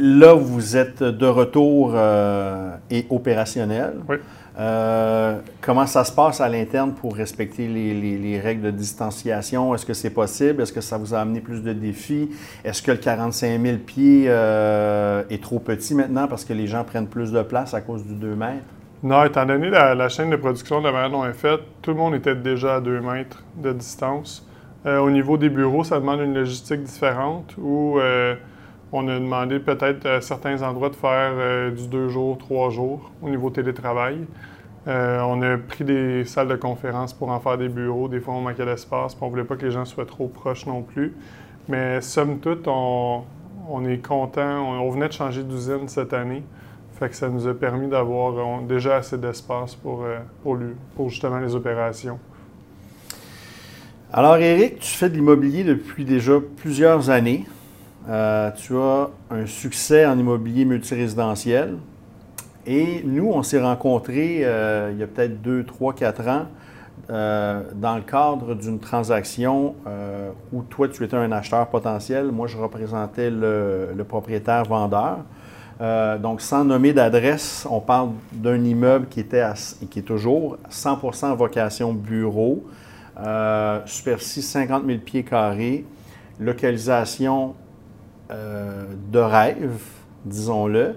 là, 0.00 0.34
vous 0.34 0.76
êtes 0.76 1.02
de 1.02 1.26
retour 1.26 1.92
euh, 1.94 2.76
et 2.90 3.06
opérationnel. 3.10 3.94
Oui. 4.08 4.16
Euh, 4.56 5.38
comment 5.60 5.86
ça 5.86 6.04
se 6.04 6.12
passe 6.12 6.40
à 6.40 6.48
l'interne 6.48 6.92
pour 6.92 7.16
respecter 7.16 7.66
les, 7.66 8.40
règles 8.40 8.62
de 8.62 8.70
distanciation? 8.70 9.74
Est-ce 9.74 9.84
que 9.84 9.94
c'est 9.94 10.10
possible? 10.10 10.62
Est-ce 10.62 10.72
que 10.72 10.80
ça 10.80 10.96
vous 10.96 11.14
a 11.14 11.18
amené 11.18 11.40
plus 11.40 11.62
de 11.62 11.72
défis? 11.72 12.30
Est-ce 12.64 12.80
que 12.80 12.92
le 12.92 12.98
45 12.98 13.60
000 13.60 13.78
pieds 13.78 14.26
est 14.26 15.42
trop 15.42 15.58
petit 15.58 15.94
maintenant 15.94 16.28
parce 16.28 16.44
que 16.44 16.52
les 16.52 16.68
gens 16.68 16.84
prennent 16.84 17.08
plus 17.08 17.32
de 17.32 17.42
place 17.42 17.74
à 17.74 17.80
cause 17.80 18.04
du 18.04 18.14
2 18.14 18.36
mètres? 18.36 18.62
Non, 19.04 19.22
étant 19.22 19.44
donné 19.44 19.68
la, 19.68 20.08
chaîne 20.08 20.30
de 20.30 20.36
production 20.36 20.80
de 20.80 20.86
la 20.86 20.92
manière 20.92 21.10
dont 21.10 21.24
elle 21.24 21.32
est 21.32 21.34
faite, 21.34 21.60
tout 21.82 21.90
le 21.90 21.96
monde 21.98 22.14
était 22.14 22.34
déjà 22.34 22.76
à 22.76 22.80
2 22.80 23.00
mètres 23.02 23.42
de 23.56 23.70
distance. 23.72 24.48
Euh, 24.86 24.98
au 24.98 25.10
niveau 25.10 25.36
des 25.36 25.50
bureaux, 25.50 25.84
ça 25.84 26.00
demande 26.00 26.20
une 26.20 26.32
logistique 26.32 26.82
différente 26.82 27.54
où 27.58 27.98
euh, 27.98 28.34
on 28.92 29.08
a 29.08 29.18
demandé 29.18 29.58
peut-être 29.58 30.06
à 30.06 30.20
certains 30.20 30.62
endroits 30.62 30.90
de 30.90 30.94
faire 30.94 31.32
euh, 31.34 31.70
du 31.70 31.88
deux 31.88 32.08
jours, 32.08 32.38
trois 32.38 32.70
jours 32.70 33.10
au 33.22 33.28
niveau 33.28 33.50
télétravail. 33.50 34.18
on 34.86 35.42
a 35.42 35.56
pris 35.56 35.84
des 35.84 36.24
salles 36.24 36.48
de 36.48 36.56
conférence 36.56 37.12
pour 37.12 37.30
en 37.30 37.40
faire 37.40 37.58
des 37.58 37.68
bureaux. 37.68 38.08
Des 38.08 38.20
fois, 38.20 38.34
on 38.34 38.40
manquait 38.40 38.66
d'espace, 38.66 39.16
on 39.20 39.26
ne 39.26 39.30
voulait 39.30 39.44
pas 39.44 39.56
que 39.56 39.64
les 39.64 39.70
gens 39.70 39.84
soient 39.84 40.06
trop 40.06 40.28
proches 40.28 40.66
non 40.66 40.82
plus. 40.82 41.14
Mais 41.68 42.00
somme 42.02 42.38
toute, 42.38 42.68
on, 42.68 43.24
est 43.88 44.06
content. 44.06 44.80
On, 44.80 44.90
venait 44.90 45.08
de 45.08 45.12
changer 45.14 45.42
d'usine 45.42 45.88
cette 45.88 46.12
année. 46.12 46.42
Fait 46.98 47.08
que 47.08 47.16
ça 47.16 47.28
nous 47.28 47.48
a 47.48 47.54
permis 47.54 47.88
d'avoir 47.88 48.60
déjà 48.62 48.96
assez 48.96 49.16
d'espace 49.16 49.74
pour, 49.74 50.04
pour 50.42 51.08
justement 51.08 51.38
les 51.38 51.54
opérations. 51.54 52.18
Alors, 54.16 54.36
Eric, 54.36 54.78
tu 54.78 54.94
fais 54.94 55.08
de 55.08 55.14
l'immobilier 55.14 55.64
depuis 55.64 56.04
déjà 56.04 56.34
plusieurs 56.56 57.10
années. 57.10 57.46
Euh, 58.08 58.50
tu 58.50 58.76
as 58.76 59.08
un 59.30 59.46
succès 59.46 60.04
en 60.04 60.18
immobilier 60.18 60.64
multirésidentiel. 60.64 61.76
Et 62.66 63.02
nous, 63.04 63.30
on 63.30 63.42
s'est 63.42 63.60
rencontrés 63.60 64.40
euh, 64.42 64.90
il 64.92 64.98
y 64.98 65.02
a 65.02 65.06
peut-être 65.06 65.40
deux, 65.42 65.64
trois, 65.64 65.94
quatre 65.94 66.26
ans 66.28 66.46
euh, 67.10 67.62
dans 67.74 67.96
le 67.96 68.02
cadre 68.02 68.54
d'une 68.54 68.78
transaction 68.78 69.74
où 70.52 70.62
toi, 70.62 70.88
tu 70.88 71.04
étais 71.04 71.16
un 71.16 71.32
acheteur 71.32 71.66
potentiel. 71.68 72.26
Moi, 72.26 72.46
je 72.46 72.56
représentais 72.56 73.30
le, 73.30 74.04
propriétaire-vendeur. 74.06 75.18
donc, 76.20 76.40
sans 76.40 76.64
nommer 76.64 76.92
d'adresse, 76.92 77.66
on 77.70 77.80
parle 77.80 78.10
d'un 78.32 78.62
immeuble 78.62 79.06
qui 79.08 79.20
était 79.20 79.44
qui 79.90 79.98
est 79.98 80.02
toujours 80.02 80.56
100% 80.70 81.36
vocation 81.36 81.92
bureau, 81.92 82.64
superficie 83.84 84.42
50 84.42 84.86
000 84.86 84.98
pieds 85.00 85.24
carrés, 85.24 85.84
localisation 86.40 87.54
euh, 88.30 88.84
de 89.10 89.18
rêve, 89.18 89.80
disons-le. 90.24 90.96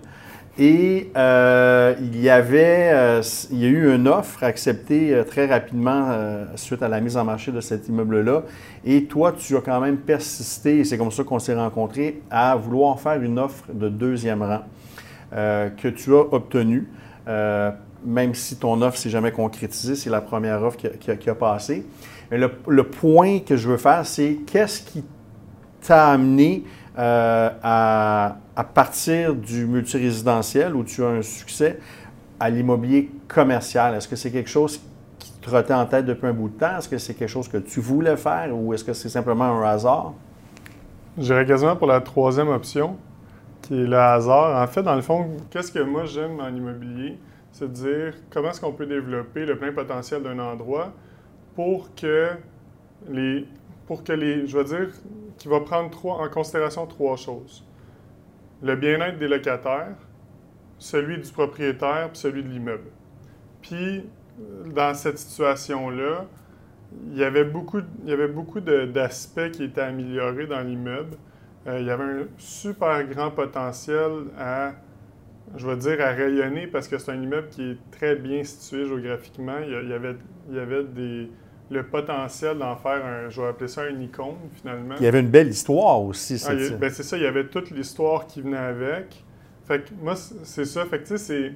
Et 0.60 1.12
euh, 1.15 1.93
il 2.00 2.19
y 2.19 2.31
avait, 2.31 2.89
a 2.89 3.22
eu 3.51 3.93
une 3.93 4.07
offre 4.07 4.43
acceptée 4.43 5.15
très 5.27 5.46
rapidement 5.46 6.10
suite 6.55 6.81
à 6.81 6.88
la 6.88 7.00
mise 7.00 7.15
en 7.15 7.24
marché 7.24 7.51
de 7.51 7.62
cet 7.62 7.88
immeuble-là. 7.88 8.41
Et 8.84 9.03
toi, 9.03 9.34
tu 9.34 9.55
as 9.55 9.62
quand 9.62 9.79
même 9.79 9.98
persisté, 9.98 10.79
et 10.79 10.84
c'est 10.84 10.98
comme 10.98 11.12
ça 11.12 11.24
qu'on 11.24 11.38
s'est 11.38 11.53
rencontrés, 11.53 12.22
à 12.31 12.55
vouloir 12.55 13.00
faire 13.00 13.22
une 13.22 13.38
offre 13.38 13.65
de 13.72 13.88
deuxième 13.88 14.41
rang 14.41 14.62
que 15.31 15.89
tu 15.89 16.15
as 16.15 16.34
obtenue. 16.34 16.88
même 18.03 18.34
si 18.34 18.55
ton 18.55 18.81
offre 18.81 18.98
s'est 18.98 19.12
jamais 19.12 19.31
concrétisée, 19.31 19.93
c'est 19.93 20.10
la 20.10 20.22
première 20.22 20.63
offre 20.63 20.79
qui 20.79 21.29
a, 21.29 21.36
passé. 21.36 21.86
Le, 22.31 22.84
point 22.84 23.39
que 23.39 23.55
je 23.55 23.69
veux 23.69 23.77
faire, 23.77 24.05
c'est 24.05 24.39
qu'est-ce 24.46 24.81
qui 24.81 25.03
t'a 25.81 26.10
amené 26.10 26.63
euh, 26.97 27.49
à, 27.61 28.37
partir 28.73 29.35
du 29.35 29.65
multirésidentiel 29.65 30.75
où 30.75 30.83
tu 30.83 31.03
as 31.03 31.09
un 31.09 31.21
succès 31.21 31.79
à 32.39 32.49
l'immobilier 32.49 33.11
commercial? 33.27 33.95
Est-ce 33.95 34.07
que 34.07 34.15
c'est 34.15 34.31
quelque 34.31 34.49
chose 34.49 34.79
qui 35.19 35.31
te 35.31 35.47
trottait 35.47 35.73
en 35.73 35.85
tête 35.85 36.05
depuis 36.05 36.27
un 36.27 36.33
bout 36.33 36.49
de 36.49 36.57
temps? 36.57 36.77
Est-ce 36.77 36.89
que 36.89 36.97
c'est 36.97 37.13
quelque 37.13 37.29
chose 37.29 37.47
que 37.47 37.57
tu 37.57 37.79
voulais 37.79 38.17
faire 38.17 38.55
ou 38.55 38.73
est-ce 38.73 38.83
que 38.83 38.93
c'est 38.93 39.09
simplement 39.09 39.45
un 39.45 39.63
hasard? 39.63 40.13
J'irais 41.17 41.45
quasiment 41.45 41.75
pour 41.75 41.87
la 41.87 42.01
troisième 42.01 42.49
option, 42.49 42.97
qui 43.63 43.73
est 43.73 43.87
le 43.87 43.97
hasard. 43.97 44.61
En 44.61 44.67
fait, 44.67 44.83
dans 44.83 44.95
le 44.95 45.01
fond, 45.01 45.37
qu'est-ce 45.49 45.71
que 45.71 45.79
moi 45.79 46.05
j'aime 46.05 46.39
en 46.39 46.49
immobilier? 46.49 47.17
C'est 47.51 47.67
de 47.67 47.73
dire 47.73 48.13
comment 48.29 48.49
est-ce 48.49 48.61
qu'on 48.61 48.73
peut 48.73 48.85
développer 48.85 49.45
le 49.45 49.57
plein 49.57 49.71
potentiel 49.71 50.21
d'un 50.21 50.37
endroit 50.37 50.93
pour 51.55 51.93
que 51.95 52.29
les. 53.09 53.47
pour 53.87 54.03
que 54.03 54.13
les. 54.13 54.45
Je 54.45 54.57
veux 54.57 54.63
dire, 54.63 54.89
qui 55.38 55.48
va 55.48 55.60
prendre 55.62 55.89
trois, 55.89 56.15
en 56.15 56.29
considération 56.29 56.86
trois 56.88 57.15
choses. 57.15 57.65
Le 58.62 58.75
bien-être 58.75 59.20
des 59.20 59.27
locataires, 59.27 59.96
celui 60.79 61.17
du 61.20 61.32
propriétaire, 61.32 62.10
puis 62.10 62.20
celui 62.20 62.44
de 62.44 62.50
l'immeuble. 62.50 62.89
Puis, 63.62 64.03
dans 64.74 64.94
cette 64.94 65.17
situation-là, 65.17 66.25
il 67.12 67.17
y 67.17 67.24
avait 67.24 67.44
beaucoup, 67.44 67.82
il 68.03 68.10
y 68.10 68.13
avait 68.13 68.27
beaucoup 68.27 68.62
d'aspects 68.62 69.51
qui 69.51 69.65
étaient 69.65 69.82
améliorés 69.82 70.48
dans 70.48 70.62
l'immeuble. 70.62 71.17
Euh, 71.67 71.79
il 71.79 71.86
y 71.86 71.89
avait 71.89 72.03
un 72.03 72.27
super 72.38 73.03
grand 73.06 73.32
potentiel 73.32 74.27
à, 74.38 74.74
je 75.56 75.67
vais 75.67 75.75
dire, 75.75 76.00
à 76.01 76.12
rayonner 76.12 76.67
parce 76.67 76.88
que 76.88 76.98
c'est 76.98 77.12
un 77.12 77.22
immeuble 77.22 77.50
qui 77.50 77.72
est 77.72 77.77
très 77.91 78.15
bien 78.15 78.44
situé 78.44 78.86
géographiquement. 78.86 79.58
Il 79.65 79.89
y 79.89 79.94
avait, 79.94 80.15
il 80.50 80.56
y 80.56 80.60
avait 80.60 80.84
des, 80.86 81.29
le 81.69 81.83
potentiel 81.83 82.57
d'en 82.57 82.75
faire 82.75 83.05
un, 83.05 83.29
je 83.29 83.41
vais 83.41 83.47
appeler 83.47 83.67
ça 83.67 83.81
un 83.81 84.00
icône 84.00 84.38
finalement. 84.53 84.95
Il 85.00 85.03
y 85.03 85.07
avait 85.07 85.19
une 85.19 85.29
belle 85.29 85.50
histoire 85.50 86.01
aussi. 86.01 86.41
Ah, 86.47 86.53
ben, 86.79 86.89
c'est 86.89 87.03
ça, 87.03 87.17
il 87.17 87.24
y 87.24 87.27
avait 87.27 87.47
toute 87.47 87.71
l'histoire 87.71 88.25
qui 88.25 88.41
venait 88.41 88.57
avec. 88.57 89.24
Fait 89.65 89.83
que 89.83 89.89
moi, 90.01 90.15
c'est 90.15 90.65
ça. 90.65 90.86
Fait 90.86 91.00
que 91.00 91.03
tu 91.03 91.09
sais, 91.09 91.17
c'est. 91.17 91.51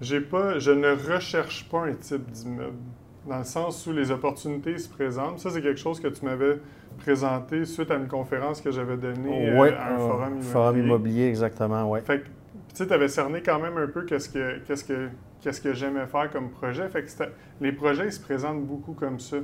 J'ai 0.00 0.20
pas. 0.20 0.58
Je 0.58 0.70
ne 0.70 1.14
recherche 1.14 1.68
pas 1.68 1.84
un 1.86 1.94
type 1.94 2.30
d'immeuble 2.30 2.78
dans 3.26 3.38
le 3.38 3.44
sens 3.44 3.86
où 3.86 3.92
les 3.92 4.10
opportunités 4.10 4.78
se 4.78 4.88
présentent. 4.88 5.38
Ça, 5.40 5.50
c'est 5.50 5.62
quelque 5.62 5.80
chose 5.80 6.00
que 6.00 6.08
tu 6.08 6.24
m'avais 6.24 6.58
présenté 6.98 7.64
suite 7.64 7.90
à 7.90 7.96
une 7.96 8.08
conférence 8.08 8.60
que 8.60 8.70
j'avais 8.70 8.96
donnée 8.96 9.50
euh, 9.50 9.72
à 9.76 9.94
un 9.94 9.98
forum 9.98 10.28
immobilier. 10.28 10.52
Forum 10.52 10.78
immobilier, 10.78 11.26
exactement, 11.26 11.90
oui. 11.90 12.00
Fait 12.04 12.22
que, 12.22 12.84
tu 12.84 12.92
avais 12.92 13.08
cerné 13.08 13.42
quand 13.42 13.58
même 13.58 13.76
un 13.76 13.88
peu 13.88 14.02
qu'est-ce 14.02 14.28
que, 14.28 14.58
qu'est-ce 14.60 14.84
que, 14.84 15.08
qu'est-ce 15.40 15.60
que 15.60 15.72
j'aimais 15.72 16.06
faire 16.06 16.30
comme 16.30 16.50
projet. 16.50 16.88
Fait 16.88 17.04
les 17.60 17.72
projets, 17.72 18.10
se 18.10 18.20
présentent 18.20 18.64
beaucoup 18.64 18.92
comme 18.92 19.20
ça. 19.20 19.36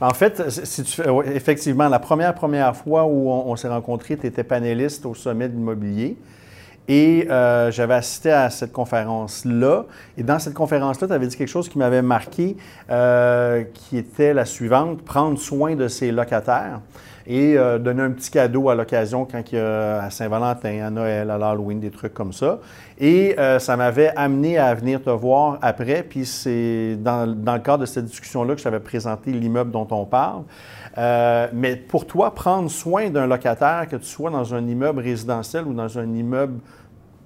En 0.00 0.12
fait, 0.12 0.50
si 0.50 0.82
tu 0.82 1.02
effectivement, 1.32 1.88
la 1.88 1.98
première, 1.98 2.34
première 2.34 2.76
fois 2.76 3.04
où 3.04 3.30
on, 3.30 3.50
on 3.50 3.56
s'est 3.56 3.68
rencontrés, 3.68 4.16
tu 4.16 4.26
étais 4.26 4.44
panéliste 4.44 5.06
au 5.06 5.14
sommet 5.14 5.48
de 5.48 5.54
l'immobilier. 5.54 6.18
Et 6.86 7.26
euh, 7.30 7.70
j'avais 7.70 7.94
assisté 7.94 8.30
à 8.30 8.50
cette 8.50 8.72
conférence-là. 8.72 9.86
Et 10.18 10.22
dans 10.22 10.38
cette 10.38 10.54
conférence-là, 10.54 11.08
tu 11.08 11.14
avais 11.14 11.26
dit 11.26 11.36
quelque 11.36 11.48
chose 11.48 11.68
qui 11.68 11.78
m'avait 11.78 12.02
marqué, 12.02 12.56
euh, 12.90 13.64
qui 13.72 13.96
était 13.96 14.34
la 14.34 14.44
suivante, 14.44 15.02
prendre 15.02 15.38
soin 15.38 15.76
de 15.76 15.88
ses 15.88 16.12
locataires 16.12 16.80
et 17.26 17.56
euh, 17.56 17.78
donner 17.78 18.02
un 18.02 18.10
petit 18.10 18.30
cadeau 18.30 18.68
à 18.68 18.74
l'occasion 18.74 19.26
quand 19.30 19.52
il 19.52 19.56
y 19.56 19.58
a 19.58 20.02
à 20.02 20.10
Saint-Valentin, 20.10 20.86
à 20.86 20.90
Noël, 20.90 21.30
à 21.30 21.38
l'Halloween, 21.38 21.80
des 21.80 21.90
trucs 21.90 22.14
comme 22.14 22.32
ça. 22.32 22.58
Et 22.98 23.36
ça 23.58 23.76
m'avait 23.76 24.12
amené 24.14 24.56
à 24.56 24.72
venir 24.74 25.02
te 25.02 25.10
voir 25.10 25.58
après, 25.62 26.04
puis 26.04 26.24
c'est 26.24 26.96
dans, 27.00 27.26
le 27.26 27.58
cadre 27.58 27.78
de 27.78 27.86
cette 27.86 28.04
discussion-là 28.04 28.54
que 28.54 28.58
je 28.60 28.64
t'avais 28.64 28.80
présenté 28.80 29.32
l'immeuble 29.32 29.72
dont 29.72 29.88
on 29.90 30.04
parle. 30.04 30.44
mais 31.52 31.74
pour 31.76 32.06
toi, 32.06 32.32
prendre 32.32 32.70
soin 32.70 33.10
d'un 33.10 33.26
locataire, 33.26 33.88
que 33.90 33.96
tu 33.96 34.06
sois 34.06 34.30
dans 34.30 34.54
un 34.54 34.64
immeuble 34.66 35.00
résidentiel 35.00 35.64
ou 35.64 35.74
dans 35.74 35.98
un 35.98 36.14
immeuble 36.14 36.60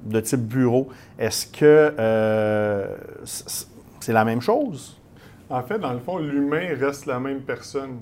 de 0.05 0.21
type 0.21 0.41
bureau, 0.41 0.89
est-ce 1.19 1.47
que 1.47 1.95
euh, 1.99 2.97
c'est 3.25 4.13
la 4.13 4.25
même 4.25 4.41
chose? 4.41 4.97
En 5.51 5.63
fait, 5.63 5.79
dans 5.79 5.93
le 5.93 5.99
fond, 5.99 6.19
l'humain 6.19 6.69
reste 6.79 7.07
la 7.07 7.19
même 7.19 7.41
personne. 7.41 7.99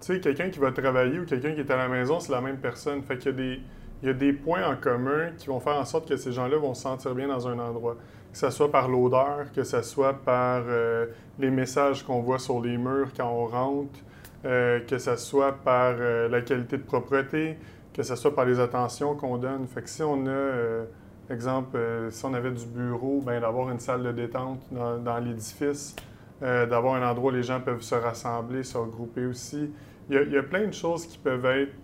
Tu 0.00 0.14
sais, 0.14 0.20
quelqu'un 0.20 0.50
qui 0.50 0.58
va 0.58 0.70
travailler 0.72 1.18
ou 1.18 1.24
quelqu'un 1.24 1.52
qui 1.52 1.60
est 1.60 1.70
à 1.70 1.76
la 1.76 1.88
maison, 1.88 2.20
c'est 2.20 2.32
la 2.32 2.40
même 2.40 2.58
personne. 2.58 3.02
Fait 3.02 3.18
qu'il 3.18 3.32
y 3.32 3.34
a 3.34 3.36
des, 3.36 3.60
il 4.02 4.06
y 4.06 4.10
a 4.10 4.14
des 4.14 4.32
points 4.32 4.66
en 4.68 4.76
commun 4.76 5.30
qui 5.36 5.48
vont 5.48 5.60
faire 5.60 5.76
en 5.76 5.84
sorte 5.84 6.08
que 6.08 6.16
ces 6.16 6.32
gens-là 6.32 6.56
vont 6.56 6.74
se 6.74 6.82
sentir 6.82 7.14
bien 7.14 7.28
dans 7.28 7.48
un 7.48 7.58
endroit. 7.58 7.96
Que 8.32 8.38
ce 8.38 8.50
soit 8.50 8.70
par 8.70 8.88
l'odeur, 8.88 9.52
que 9.54 9.64
ce 9.64 9.82
soit 9.82 10.14
par 10.14 10.62
euh, 10.66 11.06
les 11.38 11.50
messages 11.50 12.04
qu'on 12.04 12.20
voit 12.20 12.38
sur 12.38 12.60
les 12.60 12.76
murs 12.76 13.08
quand 13.16 13.30
on 13.30 13.46
rentre, 13.46 13.98
euh, 14.44 14.80
que 14.80 14.98
ce 14.98 15.16
soit 15.16 15.52
par 15.52 15.94
la 15.94 16.40
qualité 16.42 16.76
de 16.76 16.82
propreté, 16.82 17.58
que 17.92 18.02
ce 18.02 18.14
soit 18.14 18.34
par 18.34 18.44
les 18.44 18.60
attentions 18.60 19.16
qu'on 19.16 19.38
donne. 19.38 19.66
Fait 19.66 19.82
que 19.82 19.90
si 19.90 20.02
on 20.02 20.26
a 20.26 20.84
Exemple, 21.30 21.76
euh, 21.76 22.10
si 22.10 22.24
on 22.24 22.32
avait 22.32 22.50
du 22.50 22.64
bureau, 22.64 23.20
ben, 23.20 23.38
d'avoir 23.40 23.70
une 23.70 23.80
salle 23.80 24.02
de 24.02 24.12
détente 24.12 24.60
dans, 24.72 25.18
l'édifice, 25.18 25.94
euh, 26.42 26.64
d'avoir 26.64 26.94
un 26.94 27.06
endroit 27.06 27.30
où 27.32 27.34
les 27.34 27.42
gens 27.42 27.60
peuvent 27.60 27.82
se 27.82 27.94
rassembler, 27.94 28.62
se 28.62 28.78
regrouper 28.78 29.26
aussi. 29.26 29.70
Il 30.10 30.32
y, 30.32 30.38
a, 30.38 30.42
plein 30.42 30.66
de 30.66 30.72
choses 30.72 31.06
qui 31.06 31.18
peuvent 31.18 31.44
être 31.44 31.74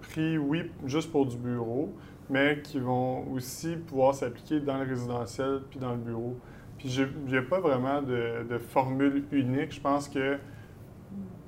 prises, 0.00 0.38
oui, 0.38 0.70
juste 0.86 1.12
pour 1.12 1.26
du 1.26 1.36
bureau, 1.36 1.92
mais 2.30 2.62
qui 2.62 2.80
vont 2.80 3.30
aussi 3.30 3.76
pouvoir 3.76 4.14
s'appliquer 4.14 4.60
dans 4.60 4.78
le 4.78 4.88
résidentiel 4.88 5.60
puis 5.68 5.78
dans 5.78 5.92
le 5.92 5.98
bureau. 5.98 6.36
Puis 6.78 6.88
il 6.88 7.30
n'y 7.30 7.36
a 7.36 7.42
pas 7.42 7.60
vraiment 7.60 8.00
de, 8.00 8.58
formule 8.58 9.24
unique. 9.32 9.74
Je 9.74 9.80
pense 9.80 10.08
que, 10.08 10.36
tu 10.36 10.40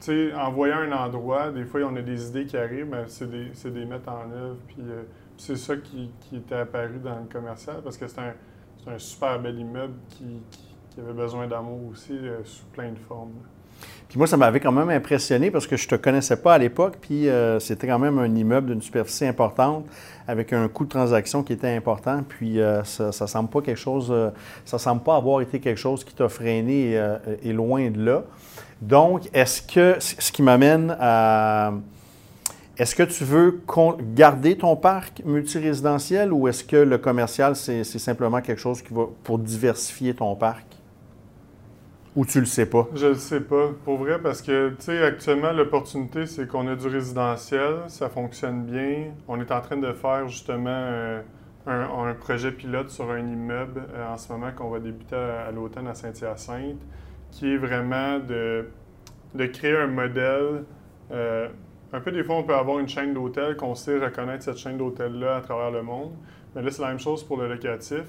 sais, 0.00 0.34
en 0.34 0.52
voyant 0.52 0.78
un 0.78 0.92
endroit, 0.92 1.50
des 1.50 1.64
fois, 1.64 1.80
on 1.84 1.96
a 1.96 2.02
des 2.02 2.28
idées 2.28 2.44
qui 2.44 2.56
arrivent, 2.58 2.88
mais 2.90 3.04
c'est 3.06 3.30
des, 3.30 3.70
des 3.70 3.84
mettre 3.86 4.10
en 4.10 4.30
œuvre. 4.30 4.58
Puis 4.66 4.76
euh, 4.80 5.04
c'est 5.38 5.56
ça 5.56 5.76
qui, 5.76 6.10
était 6.34 6.54
apparu 6.54 6.98
dans 7.02 7.18
le 7.18 7.26
commercial 7.32 7.80
parce 7.82 7.96
que 7.96 8.06
c'est 8.06 8.20
un, 8.20 8.98
super 8.98 9.40
bel 9.40 9.58
immeuble 9.58 9.94
qui, 10.10 10.42
avait 10.98 11.14
besoin 11.14 11.46
d'amour 11.46 11.80
aussi 11.90 12.12
euh, 12.12 12.44
sous 12.44 12.66
plein 12.66 12.92
de 12.92 12.98
formes. 12.98 13.32
Puis 14.10 14.18
moi, 14.18 14.26
ça 14.26 14.36
m'avait 14.36 14.60
quand 14.60 14.72
même 14.72 14.90
impressionné 14.90 15.50
parce 15.50 15.66
que 15.66 15.76
je 15.76 15.86
ne 15.86 15.90
te 15.90 15.94
connaissais 15.94 16.36
pas 16.36 16.54
à 16.54 16.58
l'époque, 16.58 16.96
puis 17.00 17.28
euh, 17.28 17.58
c'était 17.60 17.86
quand 17.86 17.98
même 17.98 18.18
un 18.18 18.34
immeuble 18.34 18.70
d'une 18.70 18.82
superficie 18.82 19.24
importante 19.24 19.86
avec 20.26 20.52
un 20.52 20.68
coût 20.68 20.84
de 20.84 20.90
transaction 20.90 21.42
qui 21.42 21.52
était 21.52 21.74
important, 21.74 22.22
puis 22.28 22.60
euh, 22.60 22.82
ça 22.84 23.06
ne 23.06 23.26
semble 23.28 23.48
pas 23.48 23.62
quelque 23.62 23.78
chose, 23.78 24.12
ça 24.64 24.78
semble 24.78 25.02
pas 25.02 25.14
avoir 25.14 25.40
été 25.40 25.60
quelque 25.60 25.78
chose 25.78 26.04
qui 26.04 26.12
t'a 26.12 26.28
freiné 26.28 27.00
et, 27.42 27.52
loin 27.52 27.88
de 27.88 28.04
là. 28.04 28.24
Donc, 28.82 29.28
est-ce 29.32 29.62
que, 29.62 29.96
ce 30.00 30.32
qui 30.32 30.42
m'amène 30.42 30.96
à 30.98 31.72
est-ce 32.80 32.94
que 32.94 33.02
tu 33.02 33.24
veux 33.24 33.60
garder 34.14 34.56
ton 34.56 34.74
parc 34.74 35.22
multirésidentiel 35.26 36.32
ou 36.32 36.48
est-ce 36.48 36.64
que 36.64 36.76
le 36.76 36.96
commercial, 36.96 37.54
c'est 37.54 37.84
simplement 37.84 38.40
quelque 38.40 38.58
chose 38.58 38.80
qui 38.80 38.94
va 38.94 39.02
pour 39.22 39.38
diversifier 39.38 40.14
ton 40.14 40.34
parc? 40.34 40.79
Ou 42.16 42.26
tu 42.26 42.40
le 42.40 42.46
sais 42.46 42.66
pas? 42.66 42.88
Je 42.94 43.06
le 43.06 43.14
sais 43.14 43.40
pas. 43.40 43.70
Pour 43.84 43.98
vrai, 43.98 44.18
parce 44.20 44.42
que, 44.42 44.70
tu 44.70 44.76
sais, 44.80 45.02
actuellement, 45.04 45.52
l'opportunité, 45.52 46.26
c'est 46.26 46.48
qu'on 46.48 46.66
a 46.66 46.74
du 46.74 46.88
résidentiel, 46.88 47.84
ça 47.86 48.08
fonctionne 48.08 48.64
bien. 48.64 49.12
On 49.28 49.40
est 49.40 49.52
en 49.52 49.60
train 49.60 49.76
de 49.76 49.92
faire 49.92 50.26
justement 50.26 50.70
euh, 50.70 51.22
un, 51.66 52.14
projet 52.14 52.50
pilote 52.50 52.90
sur 52.90 53.10
un 53.10 53.20
immeuble 53.20 53.82
euh, 53.94 54.12
en 54.12 54.16
ce 54.16 54.32
moment 54.32 54.50
qu'on 54.50 54.70
va 54.70 54.80
débuter 54.80 55.14
à, 55.14 55.52
l'automne 55.52 55.86
à 55.86 55.94
Saint-Hyacinthe, 55.94 56.80
qui 57.30 57.54
est 57.54 57.58
vraiment 57.58 58.18
de, 58.18 58.68
de 59.34 59.46
créer 59.46 59.76
un 59.76 59.86
modèle. 59.86 60.64
Euh, 61.12 61.48
un 61.92 62.00
peu 62.00 62.10
des 62.10 62.24
fois, 62.24 62.36
on 62.36 62.42
peut 62.42 62.54
avoir 62.54 62.80
une 62.80 62.88
chaîne 62.88 63.14
d'hôtels, 63.14 63.56
qu'on 63.56 63.76
sait 63.76 63.98
reconnaître 63.98 64.42
cette 64.42 64.58
chaîne 64.58 64.78
d'hôtels-là 64.78 65.36
à 65.36 65.40
travers 65.42 65.70
le 65.70 65.82
monde. 65.82 66.12
Mais 66.56 66.62
là, 66.62 66.72
c'est 66.72 66.82
la 66.82 66.88
même 66.88 66.98
chose 66.98 67.22
pour 67.22 67.36
le 67.36 67.48
locatif, 67.48 68.06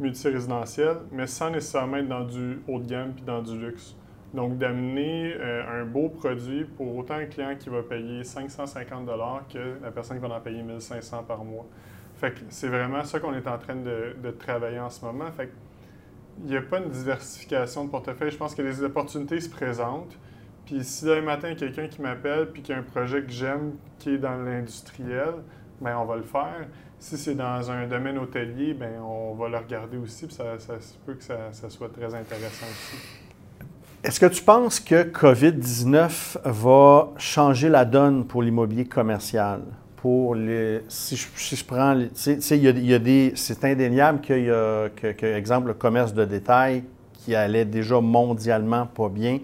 multirésidentiel, 0.00 0.96
mais 1.12 1.26
sans 1.26 1.50
nécessairement 1.50 1.98
être 1.98 2.08
dans 2.08 2.24
du 2.24 2.60
haut 2.66 2.80
de 2.80 2.86
gamme 2.86 3.12
puis 3.12 3.24
dans 3.24 3.42
du 3.42 3.58
luxe. 3.58 3.94
Donc, 4.34 4.58
d'amener 4.58 5.34
euh, 5.34 5.82
un 5.82 5.84
beau 5.84 6.08
produit 6.08 6.64
pour 6.64 6.96
autant 6.96 7.14
un 7.14 7.26
client 7.26 7.56
qui 7.58 7.68
va 7.68 7.82
payer 7.82 8.22
550 8.22 9.08
que 9.52 9.82
la 9.82 9.90
personne 9.90 10.20
qui 10.20 10.26
va 10.26 10.34
en 10.34 10.40
payer 10.40 10.62
1500 10.62 11.24
par 11.24 11.44
mois. 11.44 11.66
Fait 12.14 12.32
que 12.32 12.40
c'est 12.48 12.68
vraiment 12.68 13.02
ça 13.02 13.18
qu'on 13.18 13.34
est 13.34 13.46
en 13.48 13.58
train 13.58 13.76
de, 13.76 14.30
travailler 14.38 14.78
en 14.78 14.90
ce 14.90 15.04
moment. 15.04 15.30
Fait 15.32 15.50
il 16.42 16.46
n'y 16.46 16.56
a 16.56 16.62
pas 16.62 16.78
une 16.78 16.88
diversification 16.88 17.84
de 17.84 17.90
portefeuille. 17.90 18.30
Je 18.30 18.36
pense 18.36 18.54
que 18.54 18.62
les 18.62 18.82
opportunités 18.82 19.40
se 19.40 19.50
présentent. 19.50 20.16
Puis 20.64 20.84
si 20.84 21.04
demain 21.04 21.22
matin, 21.22 21.54
quelqu'un 21.54 21.88
qui 21.88 22.00
m'appelle 22.00 22.50
puis 22.50 22.62
qui 22.62 22.72
a 22.72 22.78
un 22.78 22.82
projet 22.82 23.22
que 23.22 23.32
j'aime 23.32 23.72
qui 23.98 24.10
est 24.10 24.18
dans 24.18 24.36
l'industriel, 24.36 25.34
bien, 25.80 25.98
on 25.98 26.04
va 26.04 26.16
le 26.16 26.22
faire. 26.22 26.66
Si 26.98 27.16
c'est 27.16 27.34
dans 27.34 27.70
un 27.70 27.86
domaine 27.86 28.18
hôtelier, 28.18 28.74
bien, 28.74 29.02
on 29.02 29.34
va 29.34 29.48
le 29.48 29.56
regarder 29.56 29.96
aussi, 29.96 30.26
ça, 30.30 30.58
ça 30.58 30.74
peut 31.06 31.14
que 31.14 31.24
ça, 31.24 31.50
soit 31.68 31.88
très 31.88 32.14
intéressant 32.14 32.66
aussi. 32.66 32.96
Est-ce 34.02 34.20
que 34.20 34.26
tu 34.26 34.42
penses 34.42 34.80
que 34.80 35.02
COVID-19 35.02 36.38
va 36.44 37.10
changer 37.18 37.68
la 37.68 37.84
donne 37.84 38.26
pour 38.26 38.42
l'immobilier 38.42 38.86
commercial? 38.86 39.60
pour 40.00 40.34
les. 40.34 40.80
Si 40.88 41.16
je, 41.16 41.64
prends. 41.64 41.94
Tu 41.94 42.40
sais, 42.40 42.58
il 42.58 42.64
y 42.64 42.94
a, 42.94 42.98
des. 42.98 43.32
C'est 43.34 43.64
indéniable 43.64 44.20
qu'il 44.20 44.44
y 44.44 44.50
a, 44.50 44.88
que, 44.88 45.26
exemple, 45.26 45.68
le 45.68 45.74
commerce 45.74 46.14
de 46.14 46.24
détail 46.24 46.84
qui 47.12 47.34
allait 47.34 47.66
déjà 47.66 48.00
mondialement 48.00 48.86
pas 48.86 49.10
bien. 49.10 49.40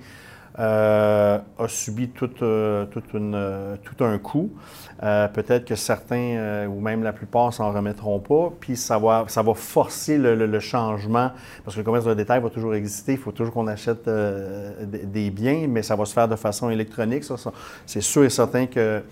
Euh, 0.59 1.39
a 1.59 1.69
subi 1.69 2.09
tout, 2.09 2.31
euh, 2.41 2.87
une, 3.13 3.35
euh, 3.35 3.77
tout 3.85 4.03
un 4.03 4.17
coup. 4.17 4.51
Peut-être 4.99 5.67
que 5.67 5.75
certains, 5.75 6.67
ou 6.69 6.81
même 6.81 7.03
la 7.03 7.13
plupart, 7.13 7.53
s'en 7.53 7.71
remettront 7.71 8.19
pas. 8.19 8.51
Puis 8.59 8.77
ça 8.77 8.99
va, 8.99 9.27
ça 9.29 9.43
va 9.43 9.53
forcer 9.53 10.17
le, 10.17 10.61
changement, 10.61 11.33
parce 11.65 11.75
que 11.75 11.81
le 11.81 11.85
commerce 11.85 12.07
de 12.07 12.15
détail 12.15 12.41
va 12.41 12.49
toujours 12.49 12.75
exister. 12.75 13.13
Il 13.13 13.19
faut 13.19 13.33
toujours 13.33 13.53
qu'on 13.53 13.67
achète 13.67 14.09
des 14.09 15.31
biens, 15.31 15.67
mais 15.69 15.83
ça 15.83 15.97
va 15.97 16.07
se 16.07 16.15
faire 16.15 16.29
de 16.29 16.37
façon 16.37 16.71
électronique. 16.71 17.25
C'est 17.85 18.01
sûr 18.01 18.25
et 18.25 18.31
certain 18.31 18.65
que 18.67 19.03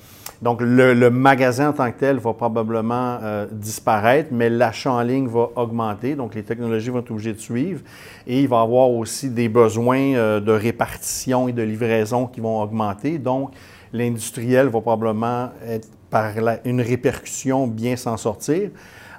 donc, 0.40 0.62
le, 0.62 1.10
magasin 1.10 1.68
en 1.68 1.72
tant 1.74 1.92
que 1.92 1.98
tel 1.98 2.16
va 2.16 2.32
probablement 2.32 3.18
disparaître, 3.52 4.30
mais 4.32 4.48
l'achat 4.48 4.92
en 4.92 5.02
ligne 5.02 5.28
va 5.28 5.50
augmenter. 5.54 6.16
Donc, 6.16 6.34
les 6.34 6.44
technologies 6.44 6.88
vont 6.88 7.00
être 7.00 7.10
obligées 7.10 7.34
de 7.34 7.40
suivre. 7.40 7.82
Et 8.26 8.40
il 8.40 8.48
va 8.48 8.60
y 8.60 8.62
avoir 8.62 8.88
aussi 8.88 9.28
des 9.28 9.50
besoins 9.50 10.40
de 10.40 10.52
répartition 10.52 11.33
et 11.48 11.52
de 11.52 11.62
livraison 11.62 12.26
qui 12.26 12.40
vont 12.40 12.60
augmenter. 12.62 13.18
Donc, 13.18 13.50
l'industriel 13.92 14.68
va 14.68 14.80
probablement 14.80 15.50
être 15.66 15.88
par 16.10 16.30
une 16.64 16.80
répercussion 16.80 17.66
bien 17.66 17.96
s'en 17.96 18.16
sortir. 18.16 18.70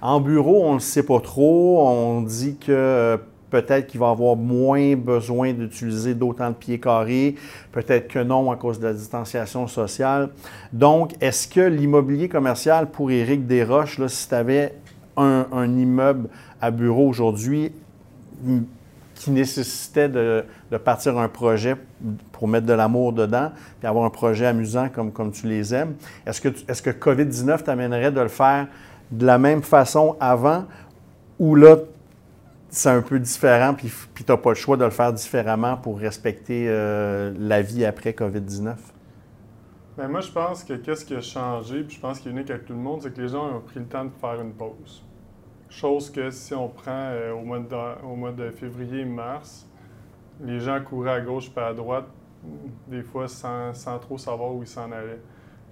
En 0.02 0.20
bureau, 0.20 0.64
on 0.64 0.76
ne 0.76 0.80
sait 0.80 1.04
pas 1.04 1.20
trop. 1.20 1.88
On 1.88 2.22
dit 2.22 2.58
que 2.58 2.72
euh, 2.72 3.18
peut-être 3.50 3.88
qu'il 3.88 4.00
va 4.00 4.10
avoir 4.10 4.36
moins 4.36 4.96
besoin 4.96 5.54
d'utiliser 5.54 6.14
d'autant 6.14 6.50
de 6.50 6.56
pieds 6.56 6.80
carrés, 6.80 7.36
peut-être 7.72 8.08
que 8.08 8.20
non 8.20 8.52
à 8.52 8.56
cause 8.56 8.80
de 8.80 8.88
la 8.88 8.94
distanciation 8.94 9.68
sociale. 9.68 10.30
Donc, 10.74 11.14
est-ce 11.22 11.48
que 11.48 11.62
l'immobilier 11.62 12.30
commercial 12.30 12.90
pour 12.92 13.12
Éric 13.12 13.48
Desroches, 13.48 14.06
si 14.08 14.28
tu 14.28 14.36
avais 14.36 14.74
un, 15.18 15.78
immeuble 15.78 16.30
à 16.62 16.72
bureau 16.72 17.08
aujourd'hui, 17.08 17.72
qui 19.16 19.32
nécessitait 19.32 20.10
de, 20.10 20.44
partir 20.78 21.18
un 21.18 21.28
projet 21.28 21.76
pour 22.32 22.48
mettre 22.48 22.66
de 22.66 22.74
l'amour 22.74 23.14
dedans, 23.14 23.52
puis 23.80 23.88
avoir 23.88 24.06
un 24.06 24.10
projet 24.10 24.46
amusant 24.46 24.90
comme, 24.90 25.12
comme 25.12 25.32
tu 25.32 25.48
les 25.48 25.74
aimes. 25.74 25.96
Est-ce 26.26 26.42
que, 26.42 26.50
est 26.50 26.82
que 26.82 26.90
COVID-19 26.90 27.64
t'amènerait 27.64 28.12
de 28.12 28.22
le 28.22 28.28
faire 28.28 28.68
de 29.12 29.26
la 29.26 29.38
même 29.38 29.62
façon 29.62 30.16
avant 30.20 30.66
ou 31.40 31.56
là, 31.56 31.78
c'est 32.70 32.90
un 32.90 33.02
peu 33.02 33.20
différent, 33.20 33.74
puis, 33.74 33.92
puis 34.14 34.24
tu 34.24 34.32
n'as 34.32 34.38
pas 34.38 34.50
le 34.50 34.56
choix 34.56 34.78
de 34.78 34.84
le 34.84 34.92
faire 34.92 35.14
différemment 35.14 35.78
pour 35.78 35.98
respecter 36.00 36.66
euh, 36.68 37.34
la 37.40 37.62
vie 37.62 37.86
après 37.86 38.12
COVID-19? 38.12 38.76
Bien, 39.98 40.10
moi, 40.10 40.20
je 40.20 40.32
pense 40.32 40.64
que 40.64 40.74
qu'est-ce 40.74 41.06
qui 41.06 41.16
a 41.16 41.22
changé, 41.22 41.84
puis 41.84 41.96
je 41.96 42.02
pense 42.02 42.20
qu'il 42.20 42.32
est 42.32 42.36
unique 42.36 42.50
avec 42.50 42.66
tout 42.66 42.74
le 42.74 42.80
monde, 42.80 43.02
c'est 43.02 43.14
que 43.14 43.22
les 43.22 43.30
gens 43.30 43.48
ont 43.48 43.62
pris 43.62 43.80
le 43.80 43.86
temps 43.86 44.04
de 44.04 44.12
faire 44.20 44.42
une 44.42 44.52
pause. 44.52 45.04
Chose 45.70 46.10
que 46.10 46.30
si 46.32 46.54
on 46.54 46.68
prend 46.68 46.92
euh, 46.92 47.32
au, 47.34 47.42
mois 47.42 47.60
de, 47.60 48.06
au 48.06 48.16
mois 48.16 48.32
de 48.32 48.50
février-mars, 48.52 49.66
les 50.42 50.60
gens 50.60 50.82
couraient 50.84 51.14
à 51.14 51.22
gauche 51.22 51.52
et 51.56 51.60
à 51.60 51.74
droite, 51.74 52.06
des 52.88 53.04
fois 53.04 53.28
sans, 53.28 53.74
trop 54.02 54.18
savoir 54.18 54.54
où 54.54 54.62
ils 54.62 54.68
s'en 54.68 54.92
allaient. 54.92 55.22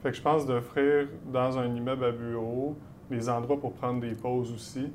Fait 0.01 0.11
que 0.11 0.17
je 0.17 0.21
pense 0.21 0.45
d'offrir 0.45 1.07
dans 1.31 1.57
un 1.57 1.73
immeuble 1.73 2.05
à 2.05 2.11
bureau 2.11 2.77
des 3.09 3.29
endroits 3.29 3.59
pour 3.59 3.73
prendre 3.73 4.01
des 4.01 4.13
pauses 4.13 4.51
aussi, 4.51 4.91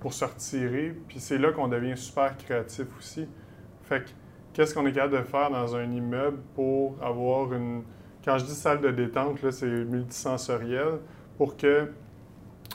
pour 0.00 0.12
se 0.12 0.24
retirer. 0.24 0.94
Puis 1.08 1.20
c'est 1.20 1.38
là 1.38 1.52
qu'on 1.52 1.68
devient 1.68 1.96
super 1.96 2.36
créatif 2.36 2.86
aussi. 2.98 3.26
Fait 3.84 4.04
que 4.04 4.10
qu'est-ce 4.52 4.74
qu'on 4.74 4.86
est 4.86 4.92
capable 4.92 5.18
de 5.18 5.22
faire 5.22 5.50
dans 5.50 5.76
un 5.76 5.90
immeuble 5.90 6.38
pour 6.54 6.96
avoir 7.02 7.52
une. 7.52 7.82
Quand 8.24 8.36
je 8.36 8.44
dis 8.44 8.54
salle 8.54 8.82
de 8.82 8.90
détente, 8.90 9.40
là, 9.42 9.50
c'est 9.50 9.66
multisensoriel, 9.66 10.98
pour 11.38 11.56
que 11.56 11.90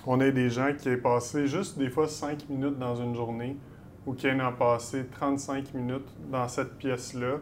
on 0.08 0.20
ait 0.20 0.32
des 0.32 0.50
gens 0.50 0.74
qui 0.76 0.90
aient 0.90 0.98
passé 0.98 1.48
juste 1.48 1.78
des 1.78 1.90
fois 1.90 2.08
5 2.08 2.50
minutes 2.50 2.78
dans 2.78 2.96
une 2.96 3.16
journée 3.16 3.58
ou 4.06 4.14
qui 4.14 4.30
en 4.32 4.52
passé 4.52 5.06
35 5.12 5.74
minutes 5.74 6.08
dans 6.30 6.48
cette 6.48 6.78
pièce-là 6.78 7.38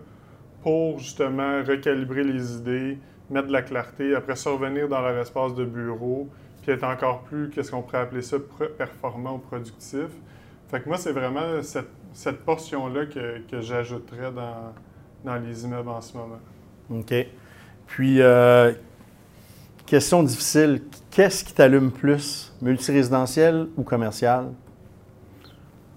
pour 0.62 1.00
justement 1.00 1.62
recalibrer 1.64 2.24
les 2.24 2.56
idées, 2.56 2.98
mettre 3.30 3.48
de 3.48 3.54
la 3.54 3.62
clarté, 3.62 4.16
après 4.16 4.36
ça 4.36 4.50
revenir 4.50 4.88
dans 4.88 5.02
leur 5.02 5.18
espace 5.18 5.54
de 5.56 5.66
bureau, 5.66 6.30
puis 6.62 6.72
être 6.72 6.86
encore 6.86 7.24
plus, 7.24 7.50
qu'est-ce 7.50 7.72
qu'on 7.72 7.82
pourrait 7.82 8.00
appeler 8.00 8.22
ça, 8.22 8.38
performant 8.78 9.36
ou 9.36 9.40
productif. 9.40 10.08
Fait 10.70 10.80
que 10.82 10.88
moi, 10.88 10.98
c'est 10.98 11.12
vraiment 11.12 11.62
cette, 11.62 12.40
portion-là 12.46 13.06
que, 13.08 13.62
j'ajouterais 13.62 14.32
dans, 14.32 14.74
dans 15.26 15.36
les 15.36 15.66
immeubles 15.66 15.90
en 15.90 16.02
ce 16.02 16.16
moment. 16.16 16.40
OK. 16.90 17.14
Puis, 17.88 18.22
euh, 18.22 18.72
question 19.86 20.24
difficile, 20.24 20.82
qu'est-ce 21.12 21.44
qui 21.44 21.54
t'allume 21.54 21.92
plus, 21.92 22.54
multirésidentiel 22.62 23.68
ou 23.76 23.84
commercial? 23.84 24.52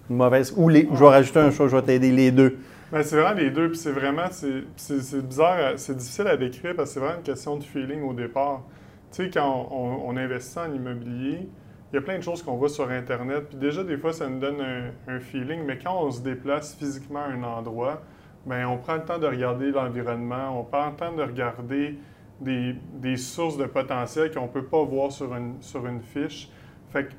Mauvaise. 0.09 0.55
Ou 0.57 0.69
les, 0.69 0.88
je 0.92 0.99
vais 0.99 1.09
rajouter 1.09 1.40
un 1.40 1.51
chose, 1.51 1.71
je 1.71 1.77
vais 1.77 1.83
t'aider 1.83 2.12
les 2.12 2.31
deux. 2.31 2.59
Ben, 2.92 3.03
c'est 3.03 3.16
vraiment 3.16 3.35
les 3.35 3.51
deux, 3.51 3.69
puis 3.71 3.79
c'est 3.79 3.90
vraiment, 3.90 4.29
c'est 4.31 5.27
bizarre, 5.27 5.73
c'est 5.77 5.97
difficile 5.97 6.29
à 6.29 6.37
décrire 6.37 6.77
parce 6.77 6.90
que 6.90 6.95
c'est 6.95 7.01
vraiment 7.01 7.19
une 7.19 7.25
question 7.25 7.57
de 7.57 7.64
feeling 7.64 8.03
au 8.03 8.12
départ. 8.12 8.62
Tu 9.11 9.25
sais, 9.25 9.31
quand 9.31 9.69
on, 9.73 10.16
investit 10.16 10.59
en 10.59 10.73
immobilier, 10.73 11.49
il 11.92 11.97
y 11.97 11.99
a 11.99 12.01
plein 12.01 12.19
de 12.19 12.23
choses 12.23 12.42
qu'on 12.42 12.57
voit 12.57 12.69
sur 12.69 12.88
Internet, 12.88 13.49
puis 13.49 13.59
déjà, 13.59 13.83
des 13.83 13.97
fois, 13.97 14.12
ça 14.12 14.29
nous 14.29 14.38
donne 14.38 14.62
un, 15.09 15.19
feeling, 15.19 15.64
mais 15.64 15.79
quand 15.79 16.01
on 16.01 16.11
se 16.12 16.21
déplace 16.21 16.77
physiquement 16.77 17.21
à 17.21 17.29
un 17.29 17.42
endroit, 17.42 18.03
bien, 18.45 18.69
on 18.69 18.79
prend 18.79 18.95
le 18.95 19.05
temps 19.05 19.19
de 19.19 19.27
regarder 19.27 19.73
l'environnement, 19.73 20.61
on 20.61 20.62
prend 20.62 20.90
le 20.90 20.97
temps 20.97 21.12
de 21.12 21.23
regarder 21.23 21.99
des, 22.40 23.16
sources 23.16 23.57
de 23.57 23.64
potentiel 23.64 24.33
qu'on 24.33 24.42
ne 24.42 24.49
peut 24.49 24.64
pas 24.64 24.83
voir 24.85 25.11
sur 25.11 25.35
une, 25.35 25.57
sur 25.61 25.87
une 25.87 26.03
fiche. 26.03 26.51
Fait 26.90 27.07
que 27.07 27.12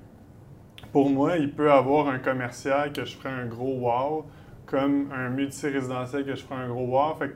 pour 0.91 1.09
moi, 1.09 1.37
il 1.37 1.51
peut 1.51 1.71
avoir 1.71 2.07
un 2.07 2.19
commercial 2.19 2.91
que 2.91 3.05
je 3.05 3.15
ferai 3.15 3.29
un 3.29 3.45
gros 3.45 3.75
wow, 3.79 4.25
comme 4.65 5.11
un 5.11 5.29
multi-résidentiel 5.29 6.25
que 6.25 6.35
je 6.35 6.43
ferai 6.43 6.61
un 6.61 6.69
gros 6.69 6.85
wow. 6.85 7.15
Fait 7.15 7.29
que 7.29 7.35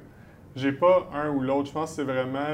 j'ai 0.56 0.72
pas 0.72 1.10
un 1.14 1.30
ou 1.30 1.42
l'autre. 1.42 1.68
Je 1.68 1.74
pense 1.74 1.92
que 1.92 1.96
c'est 1.98 2.04
vraiment. 2.04 2.46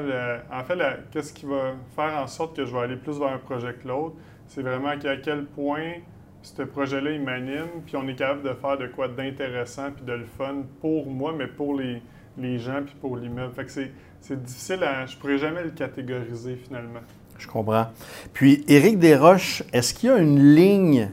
en 0.52 0.64
fait, 0.64 0.78
qu'est-ce 1.12 1.34
qui 1.34 1.46
va 1.46 1.74
faire 1.96 2.22
en 2.22 2.28
sorte 2.28 2.56
que 2.56 2.66
je 2.66 2.74
vais 2.74 2.82
aller 2.82 2.96
plus 2.96 3.20
vers 3.20 3.32
un 3.34 3.40
projet 3.40 3.74
que 3.74 3.88
l'autre? 3.88 4.16
C'est 4.48 4.62
vraiment 4.62 4.90
à 4.90 5.18
quel 5.18 5.46
point 5.46 5.94
ce 6.42 6.62
projet-là, 6.64 7.12
il 7.12 7.22
m'anime, 7.22 7.82
puis 7.86 7.98
on 7.98 8.08
est 8.08 8.16
capable 8.16 8.44
de 8.44 8.54
faire 8.54 8.78
de 8.78 8.88
quoi 8.88 9.08
d'intéressant 9.08 9.92
puis 9.92 10.06
de 10.06 10.14
le 10.14 10.26
fun 10.26 10.64
pour 10.80 11.08
moi, 11.08 11.34
mais 11.38 11.48
pour 11.48 11.76
les, 11.76 12.02
les 12.38 12.60
gens 12.60 12.84
puis 12.86 12.96
pour 13.02 13.18
l'immeuble. 13.18 13.54
Fait 13.54 13.66
que 13.66 13.72
c'est 14.20 14.44
difficile 14.44 14.84
à. 14.84 15.06
Je 15.06 15.18
pourrais 15.18 15.38
jamais 15.38 15.64
le 15.64 15.72
catégoriser 15.72 16.56
finalement. 16.56 17.02
Je 17.38 17.48
comprends. 17.48 17.88
Puis, 18.34 18.64
Éric 18.68 19.00
Desroches, 19.00 19.64
est-ce 19.74 19.94
qu'il 19.94 20.10
y 20.10 20.12
a 20.12 20.18
une 20.18 20.56
ligne 20.56 21.10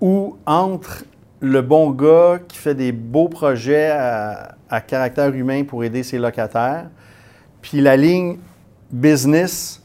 où 0.00 0.36
entre 0.46 1.04
le 1.40 1.60
bon 1.60 1.90
gars 1.90 2.38
qui 2.46 2.58
fait 2.58 2.74
des 2.74 2.92
beaux 2.92 3.28
projets 3.28 3.90
à, 3.90 4.56
caractère 4.86 5.34
humain 5.34 5.64
pour 5.64 5.84
aider 5.84 6.02
ses 6.02 6.18
locataires, 6.18 6.88
puis 7.60 7.80
la 7.80 7.96
ligne 7.96 8.38
business? 8.90 9.82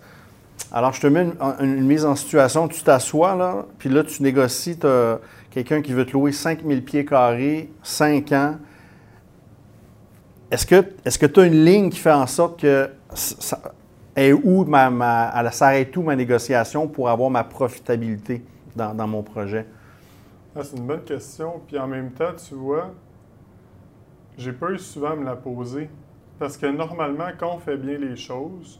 Alors, 0.71 0.93
je 0.93 1.01
te 1.01 1.07
mets 1.07 1.27
une, 1.59 1.83
mise 1.83 2.05
en 2.05 2.15
situation, 2.15 2.67
tu 2.67 2.81
t'assois 2.83 3.35
là, 3.35 3.65
puis 3.79 3.89
là, 3.89 4.03
tu 4.03 4.21
négocies, 4.21 4.77
tu 4.77 4.87
as 4.87 5.19
quelqu'un 5.49 5.81
qui 5.81 5.93
veut 5.93 6.05
te 6.05 6.11
louer 6.11 6.31
5000 6.31 6.83
pieds 6.83 7.05
carrés, 7.05 7.69
5 7.83 8.31
ans, 8.31 8.55
est-ce 10.51 10.65
que 11.17 11.25
tu 11.25 11.39
as 11.39 11.43
une 11.45 11.65
ligne 11.65 11.89
qui 11.89 11.99
fait 11.99 12.11
en 12.11 12.27
sorte 12.27 12.61
que 12.61 12.89
est 14.17 14.33
où 14.33 14.65
ma, 14.65 14.89
ma 14.89 15.31
elle 15.35 15.51
s'arrête 15.53 15.95
où 15.95 16.01
ma 16.01 16.15
négociation 16.15 16.87
pour 16.87 17.09
avoir 17.09 17.29
ma 17.29 17.43
profitabilité 17.43 18.43
dans, 18.75 19.07
mon 19.07 19.23
projet? 19.23 19.65
Ah, 20.55 20.63
c'est 20.63 20.77
une 20.77 20.85
bonne 20.85 21.03
question. 21.03 21.61
Puis 21.67 21.77
en 21.79 21.87
même 21.87 22.11
temps, 22.11 22.33
tu 22.35 22.55
vois, 22.55 22.91
j'ai 24.37 24.53
pas 24.53 24.71
eu 24.71 24.79
souvent 24.79 25.11
à 25.11 25.15
me 25.15 25.25
la 25.25 25.35
poser. 25.35 25.89
Parce 26.39 26.57
que 26.57 26.67
normalement, 26.67 27.29
quand 27.39 27.55
on 27.55 27.59
fait 27.59 27.77
bien 27.77 27.97
les 27.97 28.15
choses, 28.15 28.79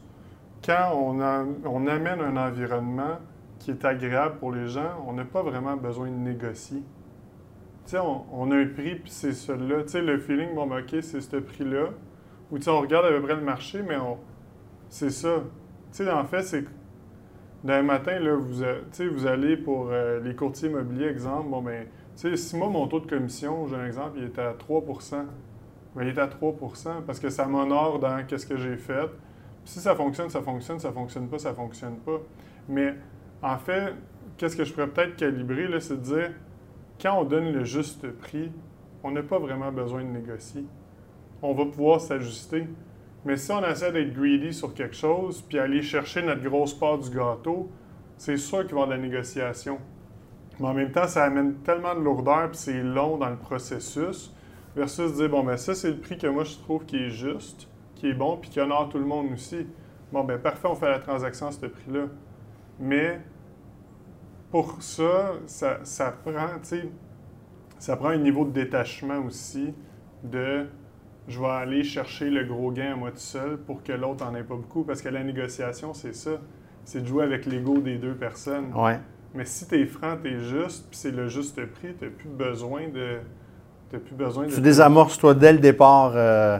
quand 0.64 0.92
on, 0.94 1.18
on 1.64 1.86
amène 1.86 2.20
un 2.20 2.36
environnement 2.36 3.18
qui 3.58 3.72
est 3.72 3.84
agréable 3.84 4.36
pour 4.38 4.52
les 4.52 4.68
gens, 4.68 5.04
on 5.06 5.12
n'a 5.14 5.24
pas 5.24 5.42
vraiment 5.42 5.76
besoin 5.76 6.08
de 6.08 6.12
négocier 6.12 6.82
on, 7.96 8.50
a 8.50 8.56
un 8.56 8.66
prix, 8.66 8.96
puis 8.96 9.10
c'est 9.10 9.32
celui-là. 9.32 9.82
Tu 9.82 9.90
sais, 9.90 10.02
le 10.02 10.18
feeling, 10.18 10.54
bon, 10.54 10.66
ben, 10.66 10.80
OK, 10.80 10.96
c'est 11.02 11.20
ce 11.20 11.36
prix-là. 11.36 11.90
Ou, 12.50 12.58
tu 12.58 12.64
sais, 12.64 12.70
on 12.70 12.80
regarde 12.80 13.06
à 13.06 13.10
peu 13.10 13.22
près 13.22 13.34
le 13.34 13.42
marché, 13.42 13.82
mais 13.86 13.96
on, 13.96 14.18
c'est 14.88 15.10
ça. 15.10 15.42
Tu 15.92 16.04
sais, 16.04 16.10
en 16.10 16.24
fait, 16.24 16.42
c'est 16.42 16.64
d'un 17.64 17.82
matin, 17.82 18.18
là, 18.20 18.36
vous, 18.36 18.62
vous 19.14 19.26
allez 19.26 19.56
pour 19.56 19.88
euh, 19.90 20.20
les 20.20 20.34
courtiers 20.34 20.68
immobiliers, 20.68 21.08
exemple, 21.08 21.48
bon, 21.48 21.62
ben, 21.62 21.86
si 22.14 22.56
moi, 22.56 22.68
mon 22.68 22.86
taux 22.86 23.00
de 23.00 23.06
commission, 23.06 23.66
j'ai 23.66 23.76
un 23.76 23.86
exemple, 23.86 24.18
il 24.18 24.24
est 24.24 24.38
à 24.38 24.52
3% 24.52 25.24
ben, 25.94 26.04
il 26.04 26.08
est 26.10 26.18
à 26.18 26.26
3% 26.26 27.02
parce 27.06 27.18
que 27.18 27.30
ça 27.30 27.46
m'honore 27.46 27.98
dans 27.98 28.24
qu'est-ce 28.24 28.46
que 28.46 28.56
j'ai 28.56 28.76
fait. 28.76 29.10
si 29.64 29.80
ça 29.80 29.94
fonctionne, 29.94 30.30
ça 30.30 30.42
fonctionne, 30.42 30.78
ça 30.78 30.92
fonctionne 30.92 31.28
pas, 31.28 31.38
ça 31.38 31.52
fonctionne 31.52 31.96
pas. 31.96 32.20
Mais 32.68 32.94
en 33.42 33.58
fait, 33.58 33.94
qu'est-ce 34.36 34.56
que 34.56 34.64
je 34.64 34.72
pourrais 34.72 34.88
peut-être 34.88 35.16
calibrer, 35.16 35.68
c'est 35.80 35.96
de 35.96 36.02
dire, 36.02 36.30
quand 37.00 37.18
on 37.18 37.24
donne 37.24 37.52
le 37.52 37.64
juste 37.64 38.08
prix, 38.12 38.52
on 39.02 39.10
n'a 39.10 39.22
pas 39.22 39.38
vraiment 39.38 39.72
besoin 39.72 40.02
de 40.02 40.08
négocier. 40.08 40.64
On 41.42 41.52
va 41.52 41.64
pouvoir 41.66 42.00
s'ajuster. 42.00 42.66
Mais 43.24 43.36
si 43.36 43.50
on 43.50 43.64
essaie 43.64 43.92
d'être 43.92 44.12
greedy 44.12 44.52
sur 44.52 44.72
quelque 44.74 44.94
chose, 44.96 45.42
puis 45.42 45.58
aller 45.58 45.82
chercher 45.82 46.22
notre 46.22 46.42
grosse 46.42 46.72
part 46.72 46.98
du 46.98 47.10
gâteau, 47.10 47.70
c'est 48.16 48.36
sûr 48.36 48.66
qu'il 48.66 48.74
va 48.74 48.80
y 48.80 48.82
avoir 48.82 48.88
de 48.88 48.92
la 48.92 48.98
négociation. 49.08 49.78
Mais 50.60 50.68
en 50.68 50.74
même 50.74 50.92
temps, 50.92 51.06
ça 51.06 51.24
amène 51.24 51.56
tellement 51.56 51.94
de 51.94 52.00
lourdeur, 52.00 52.50
puis 52.50 52.58
c'est 52.58 52.82
long 52.82 53.16
dans 53.16 53.30
le 53.30 53.36
processus, 53.36 54.34
versus 54.74 55.14
dire, 55.14 55.28
bon, 55.28 55.42
ben 55.42 55.56
ça, 55.56 55.74
c'est 55.74 55.90
le 55.90 55.98
prix 55.98 56.18
que 56.18 56.26
moi, 56.26 56.44
je 56.44 56.56
trouve 56.56 56.84
qui 56.84 56.96
est 56.96 57.10
juste, 57.10 57.68
qui 57.94 58.08
est 58.08 58.14
bon, 58.14 58.36
puis 58.36 58.50
qui 58.50 58.60
honore 58.60 58.88
tout 58.88 58.98
le 58.98 59.04
monde 59.04 59.32
aussi. 59.32 59.66
Bon, 60.12 60.24
ben 60.24 60.38
parfait, 60.38 60.68
on 60.68 60.74
fait 60.74 60.88
la 60.88 60.98
transaction 60.98 61.48
à 61.48 61.52
ce 61.52 61.66
prix-là. 61.66 62.06
Mais 62.80 63.20
pour 64.50 64.80
ça, 64.80 65.32
ça, 65.46 65.80
ça 65.82 66.12
prend, 66.12 66.48
tu 66.62 66.68
sais, 66.68 66.88
ça 67.78 67.96
prend 67.96 68.08
un 68.08 68.18
niveau 68.18 68.44
de 68.44 68.50
détachement 68.50 69.18
aussi 69.18 69.74
de 70.24 70.66
je 71.28 71.38
vais 71.38 71.46
aller 71.46 71.84
chercher 71.84 72.30
le 72.30 72.44
gros 72.44 72.70
gain 72.70 72.92
à 72.92 72.96
moi 72.96 73.10
tout 73.10 73.18
seul 73.18 73.58
pour 73.58 73.82
que 73.82 73.92
l'autre 73.92 74.24
n'en 74.24 74.34
ait 74.34 74.42
pas 74.42 74.56
beaucoup. 74.56 74.82
Parce 74.82 75.02
que 75.02 75.08
la 75.08 75.22
négociation, 75.22 75.94
c'est 75.94 76.14
ça. 76.14 76.32
C'est 76.84 77.02
de 77.02 77.06
jouer 77.06 77.24
avec 77.24 77.46
l'ego 77.46 77.78
des 77.78 77.96
deux 77.96 78.14
personnes. 78.14 78.72
Ouais. 78.74 78.98
Mais 79.34 79.44
si 79.44 79.66
tu 79.68 79.80
es 79.80 79.86
franc, 79.86 80.16
tu 80.22 80.30
es 80.30 80.40
juste, 80.40 80.86
puis 80.88 80.98
c'est 80.98 81.10
le 81.10 81.28
juste 81.28 81.54
prix, 81.66 81.94
tu 81.98 82.04
n'as 82.04 82.10
plus 82.10 82.28
besoin 82.28 82.88
de. 82.88 83.18
T'as 83.90 83.98
plus 83.98 84.14
besoin 84.14 84.46
de. 84.46 84.52
Tu 84.52 84.60
désamorces, 84.60 85.18
toi, 85.18 85.34
dès 85.34 85.52
le 85.52 85.58
départ, 85.58 86.12
euh, 86.14 86.58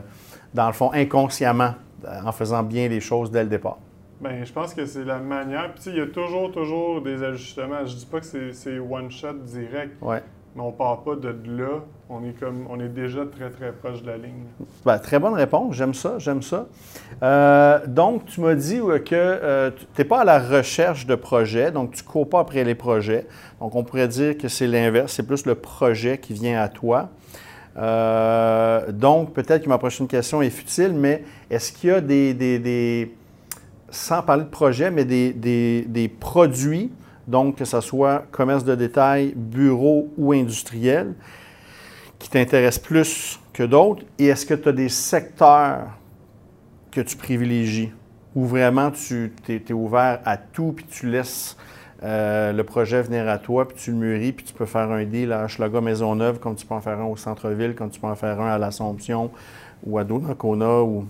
dans 0.52 0.66
le 0.66 0.74
fond, 0.74 0.90
inconsciemment, 0.92 1.74
en 2.07 2.33
faisant 2.33 2.62
bien 2.62 2.88
les 2.88 3.00
choses 3.00 3.31
dès 3.31 3.42
le 3.42 3.48
départ. 3.48 3.78
Bien, 4.20 4.44
je 4.44 4.52
pense 4.52 4.74
que 4.74 4.85
c'est 4.85 5.04
la 5.04 5.18
manière. 5.18 5.72
Puis, 5.74 5.85
il 5.87 5.96
y 5.96 6.00
a 6.00 6.07
toujours, 6.07 6.52
toujours 6.52 7.00
des 7.00 7.22
ajustements. 7.22 7.87
Je 7.87 7.94
dis 7.94 8.07
pas 8.07 8.20
que 8.20 8.52
c'est 8.52 8.78
one 8.78 9.11
shot 9.11 9.35
direct. 9.44 9.94
Ouais 10.02 10.22
mais 10.59 10.62
on 10.62 10.72
part 10.72 11.02
pas 11.02 11.14
de 11.14 11.28
là. 11.46 11.85
On 12.10 12.24
est, 12.24 12.32
comme, 12.40 12.66
on 12.70 12.80
est 12.80 12.88
déjà 12.88 13.26
très, 13.26 13.50
très 13.50 13.70
proche 13.70 14.02
de 14.02 14.06
la 14.06 14.16
ligne. 14.16 14.44
Ben, 14.86 14.98
très 14.98 15.18
bonne 15.18 15.34
réponse. 15.34 15.76
J'aime 15.76 15.92
ça, 15.92 16.14
j'aime 16.18 16.40
ça. 16.40 16.66
Euh, 17.22 17.80
donc, 17.86 18.24
tu 18.24 18.40
m'as 18.40 18.54
dit 18.54 18.78
que 19.04 19.14
euh, 19.14 19.70
tu 19.76 19.84
n'es 19.98 20.04
pas 20.06 20.20
à 20.20 20.24
la 20.24 20.38
recherche 20.38 21.06
de 21.06 21.14
projets, 21.14 21.70
donc 21.70 21.92
tu 21.92 22.02
ne 22.02 22.08
cours 22.08 22.26
pas 22.26 22.40
après 22.40 22.64
les 22.64 22.74
projets. 22.74 23.26
Donc, 23.60 23.74
on 23.74 23.84
pourrait 23.84 24.08
dire 24.08 24.38
que 24.38 24.48
c'est 24.48 24.66
l'inverse, 24.66 25.12
c'est 25.12 25.26
plus 25.26 25.44
le 25.44 25.54
projet 25.54 26.16
qui 26.16 26.32
vient 26.32 26.58
à 26.62 26.68
toi. 26.68 27.10
Euh, 27.76 28.90
donc, 28.90 29.34
peut-être 29.34 29.64
que 29.64 29.68
ma 29.68 29.78
prochaine 29.78 30.08
question 30.08 30.40
est 30.40 30.50
futile, 30.50 30.94
mais 30.94 31.24
est-ce 31.50 31.72
qu'il 31.72 31.90
y 31.90 31.92
a 31.92 32.00
des, 32.00 33.14
sans 33.90 34.22
parler 34.22 34.44
de 34.44 34.48
projet, 34.48 34.90
mais 34.90 35.04
des, 35.04 35.34
des 35.86 36.08
produits 36.08 36.90
donc 37.26 37.56
que 37.56 37.66
ce 37.66 37.80
soit 37.82 38.24
commerce 38.32 38.64
de 38.64 38.74
détail, 38.74 39.34
bureau 39.36 40.08
ou 40.16 40.32
industriel, 40.32 41.14
qui 42.18 42.31
t'intéressent 42.31 42.83
plus 42.85 43.40
que 43.52 43.62
d'autres? 43.62 44.04
Et 44.18 44.26
est-ce 44.26 44.46
que 44.46 44.54
tu 44.54 44.68
as 44.68 44.72
des 44.72 44.88
secteurs 44.88 45.88
que 46.90 47.00
tu 47.00 47.16
privilégies 47.16 47.92
ou 48.35 48.46
vraiment 48.46 48.90
tu 48.90 49.33
es, 49.48 49.72
ouvert 49.72 50.20
à 50.24 50.37
tout 50.37 50.72
puis 50.72 50.85
tu 50.87 51.09
laisses 51.09 51.57
euh, 52.02 52.52
le 52.52 52.64
projet 52.64 53.02
venir 53.02 53.28
à 53.28 53.38
toi 53.38 53.66
puis 53.66 53.76
tu 53.76 53.90
le 53.90 53.96
mûris 53.96 54.33
puis 54.33 54.44
tu 54.44 54.54
peux 54.54 54.66
faire 54.66 54.90
un 54.90 55.04
deal 55.04 55.33
à 55.33 55.46
Maison 55.46 55.81
Maisonneuve 55.81 56.38
comme 56.38 56.54
tu 56.54 56.66
peux 56.66 56.74
en 56.74 56.81
faire 56.81 56.98
un 57.00 57.07
au 57.07 57.16
centre-ville, 57.16 57.74
comme 57.74 57.90
tu 57.90 58.00
peux 58.00 58.07
en 58.07 58.14
faire 58.14 58.40
un 58.40 58.50
à 58.50 58.59
l'Assomption 58.59 59.31
ou 59.85 59.98
à 59.98 60.04
Donnacona 60.04 60.83
ou... 60.83 61.07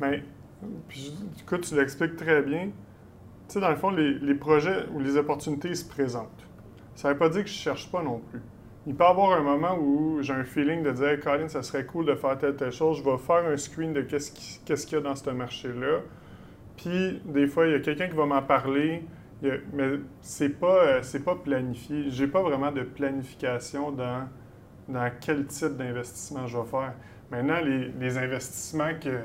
Mais, 0.00 0.22
puis, 0.88 1.12
écoute, 1.40 1.62
tu 1.62 1.76
l'expliques 1.76 2.16
très 2.16 2.42
bien. 2.42 2.66
Tu 3.48 3.54
sais, 3.54 3.60
dans 3.60 3.70
le 3.70 3.76
fond, 3.76 3.90
les, 3.90 4.34
projets 4.34 4.86
ou 4.94 5.00
les 5.00 5.16
opportunités 5.16 5.74
se 5.74 5.84
présentent. 5.84 6.28
Ça 6.94 7.08
ne 7.08 7.12
veut 7.14 7.18
pas 7.18 7.28
dire 7.28 7.42
que 7.42 7.48
je 7.48 7.54
ne 7.54 7.58
cherche 7.58 7.90
pas 7.90 8.02
non 8.02 8.20
plus. 8.30 8.40
Il 8.86 8.94
peut 8.94 9.04
y 9.04 9.06
avoir 9.06 9.32
un 9.32 9.42
moment 9.42 9.76
où 9.78 10.22
j'ai 10.22 10.32
un 10.32 10.44
feeling 10.44 10.82
de 10.82 10.90
dire 10.92 11.20
Colin, 11.20 11.48
ça 11.48 11.62
serait 11.62 11.84
cool 11.84 12.06
de 12.06 12.14
faire 12.14 12.38
telle, 12.38 12.56
telle 12.56 12.72
chose. 12.72 12.98
Je 12.98 13.04
vais 13.04 13.18
faire 13.18 13.44
un 13.46 13.56
screen 13.58 13.92
de 13.92 14.00
qu'est-ce 14.00 14.30
qu'il 14.86 14.96
y 14.96 15.00
a 15.00 15.02
dans 15.02 15.14
ce 15.14 15.28
marché-là. 15.28 16.00
Puis, 16.78 17.20
des 17.26 17.46
fois, 17.46 17.66
il 17.66 17.72
y 17.72 17.74
a 17.74 17.80
quelqu'un 17.80 18.08
qui 18.08 18.16
va 18.16 18.24
m'en 18.24 18.40
parler, 18.40 19.04
mais 19.42 19.98
c'est 20.22 20.48
pas, 20.48 20.84
euh, 20.86 21.02
pas 21.22 21.34
planifié. 21.34 22.04
J'ai 22.08 22.26
pas 22.26 22.40
vraiment 22.40 22.72
de 22.72 22.82
planification 22.82 23.92
dans, 23.92 24.26
dans 24.88 25.10
quel 25.20 25.44
type 25.46 25.76
d'investissement 25.76 26.46
je 26.46 26.56
vais 26.56 26.64
faire. 26.64 26.94
Maintenant, 27.30 27.60
les, 27.62 27.92
les 28.00 28.16
investissements 28.16 28.94
que, 28.98 29.18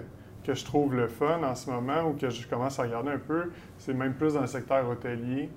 que 0.43 0.53
je 0.53 0.65
trouve 0.65 0.93
le 0.95 1.07
fun 1.07 1.41
en 1.43 1.55
ce 1.55 1.69
moment 1.69 2.09
ou 2.09 2.13
que 2.13 2.29
je 2.29 2.45
commence 2.45 2.77
à 2.77 2.83
regarder 2.83 3.11
un 3.11 3.19
peu, 3.19 3.51
c'est 3.77 3.93
même 3.93 4.15
plus 4.15 4.33
dans 4.33 4.41
le 4.41 4.47
secteur 4.47 4.87
hôtelier 4.89 5.49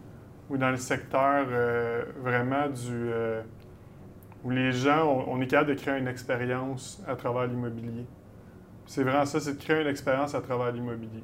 ou 0.51 0.57
dans 0.57 0.71
le 0.71 0.77
secteur 0.77 1.47
euh, 1.51 2.05
vraiment 2.23 2.69
du. 2.69 2.93
Euh, 2.93 3.43
où 4.45 4.51
les 4.51 4.73
gens, 4.73 5.25
on, 5.29 5.41
est 5.41 5.47
capable 5.47 5.71
de 5.71 5.75
créer 5.75 5.99
une 5.99 6.09
expérience 6.09 7.03
à 7.09 7.17
travers 7.17 7.47
l'immobilier. 7.47 8.07
C'est 8.87 9.03
vraiment 9.03 9.27
ça, 9.27 9.41
c'est 9.41 9.59
de 9.59 9.63
créer 9.63 9.83
une 9.83 9.89
expérience 9.89 10.35
à 10.35 10.41
travers 10.41 10.73
l'immobilier. 10.73 11.23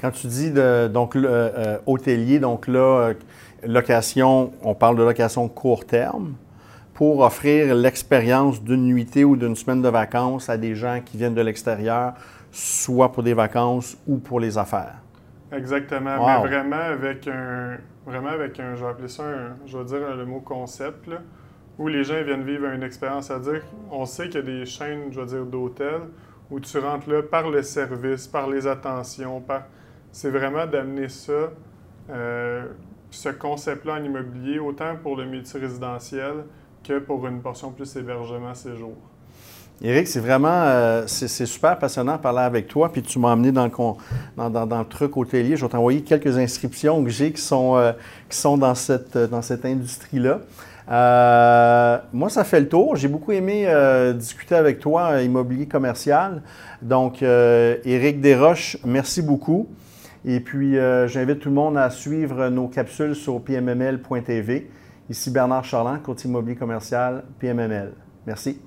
Quand 0.00 0.10
tu 0.10 0.26
dis 0.26 0.50
de, 0.50 0.88
donc 0.88 1.16
euh, 1.16 1.78
hôtelier, 1.86 2.38
donc 2.38 2.68
là, 2.68 3.12
location, 3.66 4.52
on 4.62 4.74
parle 4.74 4.96
de 4.96 5.02
location 5.02 5.48
court 5.48 5.84
terme 5.84 6.34
pour 6.94 7.20
offrir 7.20 7.74
l'expérience 7.74 8.62
d'une 8.62 8.84
nuitée 8.84 9.24
ou 9.24 9.36
d'une 9.36 9.54
semaine 9.54 9.82
de 9.82 9.88
vacances 9.88 10.48
à 10.48 10.56
des 10.56 10.74
gens 10.74 11.00
qui 11.04 11.16
viennent 11.16 11.34
de 11.34 11.42
l'extérieur 11.42 12.14
soit 12.50 13.12
pour 13.12 13.22
des 13.22 13.34
vacances 13.34 13.96
ou 14.06 14.18
pour 14.18 14.40
les 14.40 14.58
affaires. 14.58 14.96
Exactement, 15.52 16.26
mais 16.26 16.48
vraiment 16.48 16.76
avec 16.76 17.26
un, 17.26 17.78
vraiment 18.04 18.30
avec 18.30 18.58
un, 18.60 18.74
je 18.74 18.84
vais 18.84 18.90
appeler 18.90 19.08
ça 19.08 19.22
un, 19.22 19.56
je 19.66 19.78
vais 19.78 19.84
dire 19.84 20.16
le 20.16 20.26
mot 20.26 20.40
concept, 20.40 21.08
où 21.78 21.88
les 21.88 22.04
gens 22.04 22.22
viennent 22.22 22.44
vivre 22.44 22.66
une 22.66 22.82
expérience. 22.82 23.30
à 23.30 23.38
dire 23.38 23.62
on 23.90 24.04
sait 24.04 24.28
qu'il 24.28 24.36
y 24.36 24.38
a 24.38 24.42
des 24.42 24.66
chaînes, 24.66 25.12
je 25.12 25.20
veux 25.20 25.26
dire, 25.26 25.46
d'hôtels 25.46 26.02
où 26.50 26.60
tu 26.60 26.78
rentres 26.78 27.08
là 27.08 27.22
par 27.22 27.50
le 27.50 27.62
service, 27.62 28.26
par 28.26 28.48
les 28.48 28.66
attentions. 28.66 29.42
C'est 30.12 30.30
vraiment 30.30 30.66
d'amener 30.66 31.08
ça, 31.08 31.50
euh, 32.10 32.66
ce 33.10 33.28
concept-là 33.28 33.94
en 33.94 34.04
immobilier, 34.04 34.58
autant 34.58 34.96
pour 35.02 35.16
le 35.16 35.26
multirésidentiel 35.26 36.44
que 36.82 36.98
pour 36.98 37.26
une 37.26 37.40
portion 37.40 37.70
plus 37.70 37.94
hébergement 37.96 38.54
séjour. 38.54 38.94
Éric, 39.80 40.08
c'est 40.08 40.20
vraiment 40.20 40.48
euh, 40.48 41.04
c'est 41.06 41.46
super 41.46 41.78
passionnant 41.78 42.16
de 42.16 42.20
parler 42.20 42.40
avec 42.40 42.66
toi. 42.66 42.90
Puis 42.90 43.02
tu 43.02 43.20
m'as 43.20 43.30
amené 43.30 43.52
dans 43.52 43.66
le, 43.66 44.84
truc 44.84 45.16
hôtelier. 45.16 45.56
Je 45.56 45.64
vais 45.64 45.70
t'envoyer 45.70 46.02
quelques 46.02 46.36
inscriptions 46.36 47.04
que 47.04 47.10
j'ai 47.10 47.32
qui 47.32 47.40
sont, 47.40 47.76
euh, 47.76 47.92
dans 48.56 48.74
cette 48.74 49.64
industrie-là. 49.64 50.40
Euh, 50.90 51.98
moi, 52.12 52.30
ça 52.30 52.44
fait 52.44 52.60
le 52.60 52.68
tour. 52.68 52.96
J'ai 52.96 53.08
beaucoup 53.08 53.32
aimé 53.32 53.68
discuter 54.14 54.54
avec 54.54 54.80
toi 54.80 55.22
immobilier 55.22 55.66
commercial. 55.66 56.42
Donc, 56.82 57.22
Éric 57.22 58.20
Desroches, 58.20 58.78
merci 58.84 59.22
beaucoup. 59.22 59.68
Et 60.24 60.40
puis, 60.40 60.76
j'invite 61.06 61.40
tout 61.40 61.48
le 61.48 61.54
monde 61.54 61.76
à 61.76 61.90
suivre 61.90 62.48
nos 62.48 62.68
capsules 62.68 63.14
sur 63.14 63.40
pmml.tv. 63.42 64.70
Ici 65.10 65.30
Bernard 65.30 65.64
Charland, 65.64 66.02
côté 66.02 66.28
immobilier 66.28 66.56
commercial, 66.56 67.24
PMML. 67.38 67.92
Merci. 68.26 68.60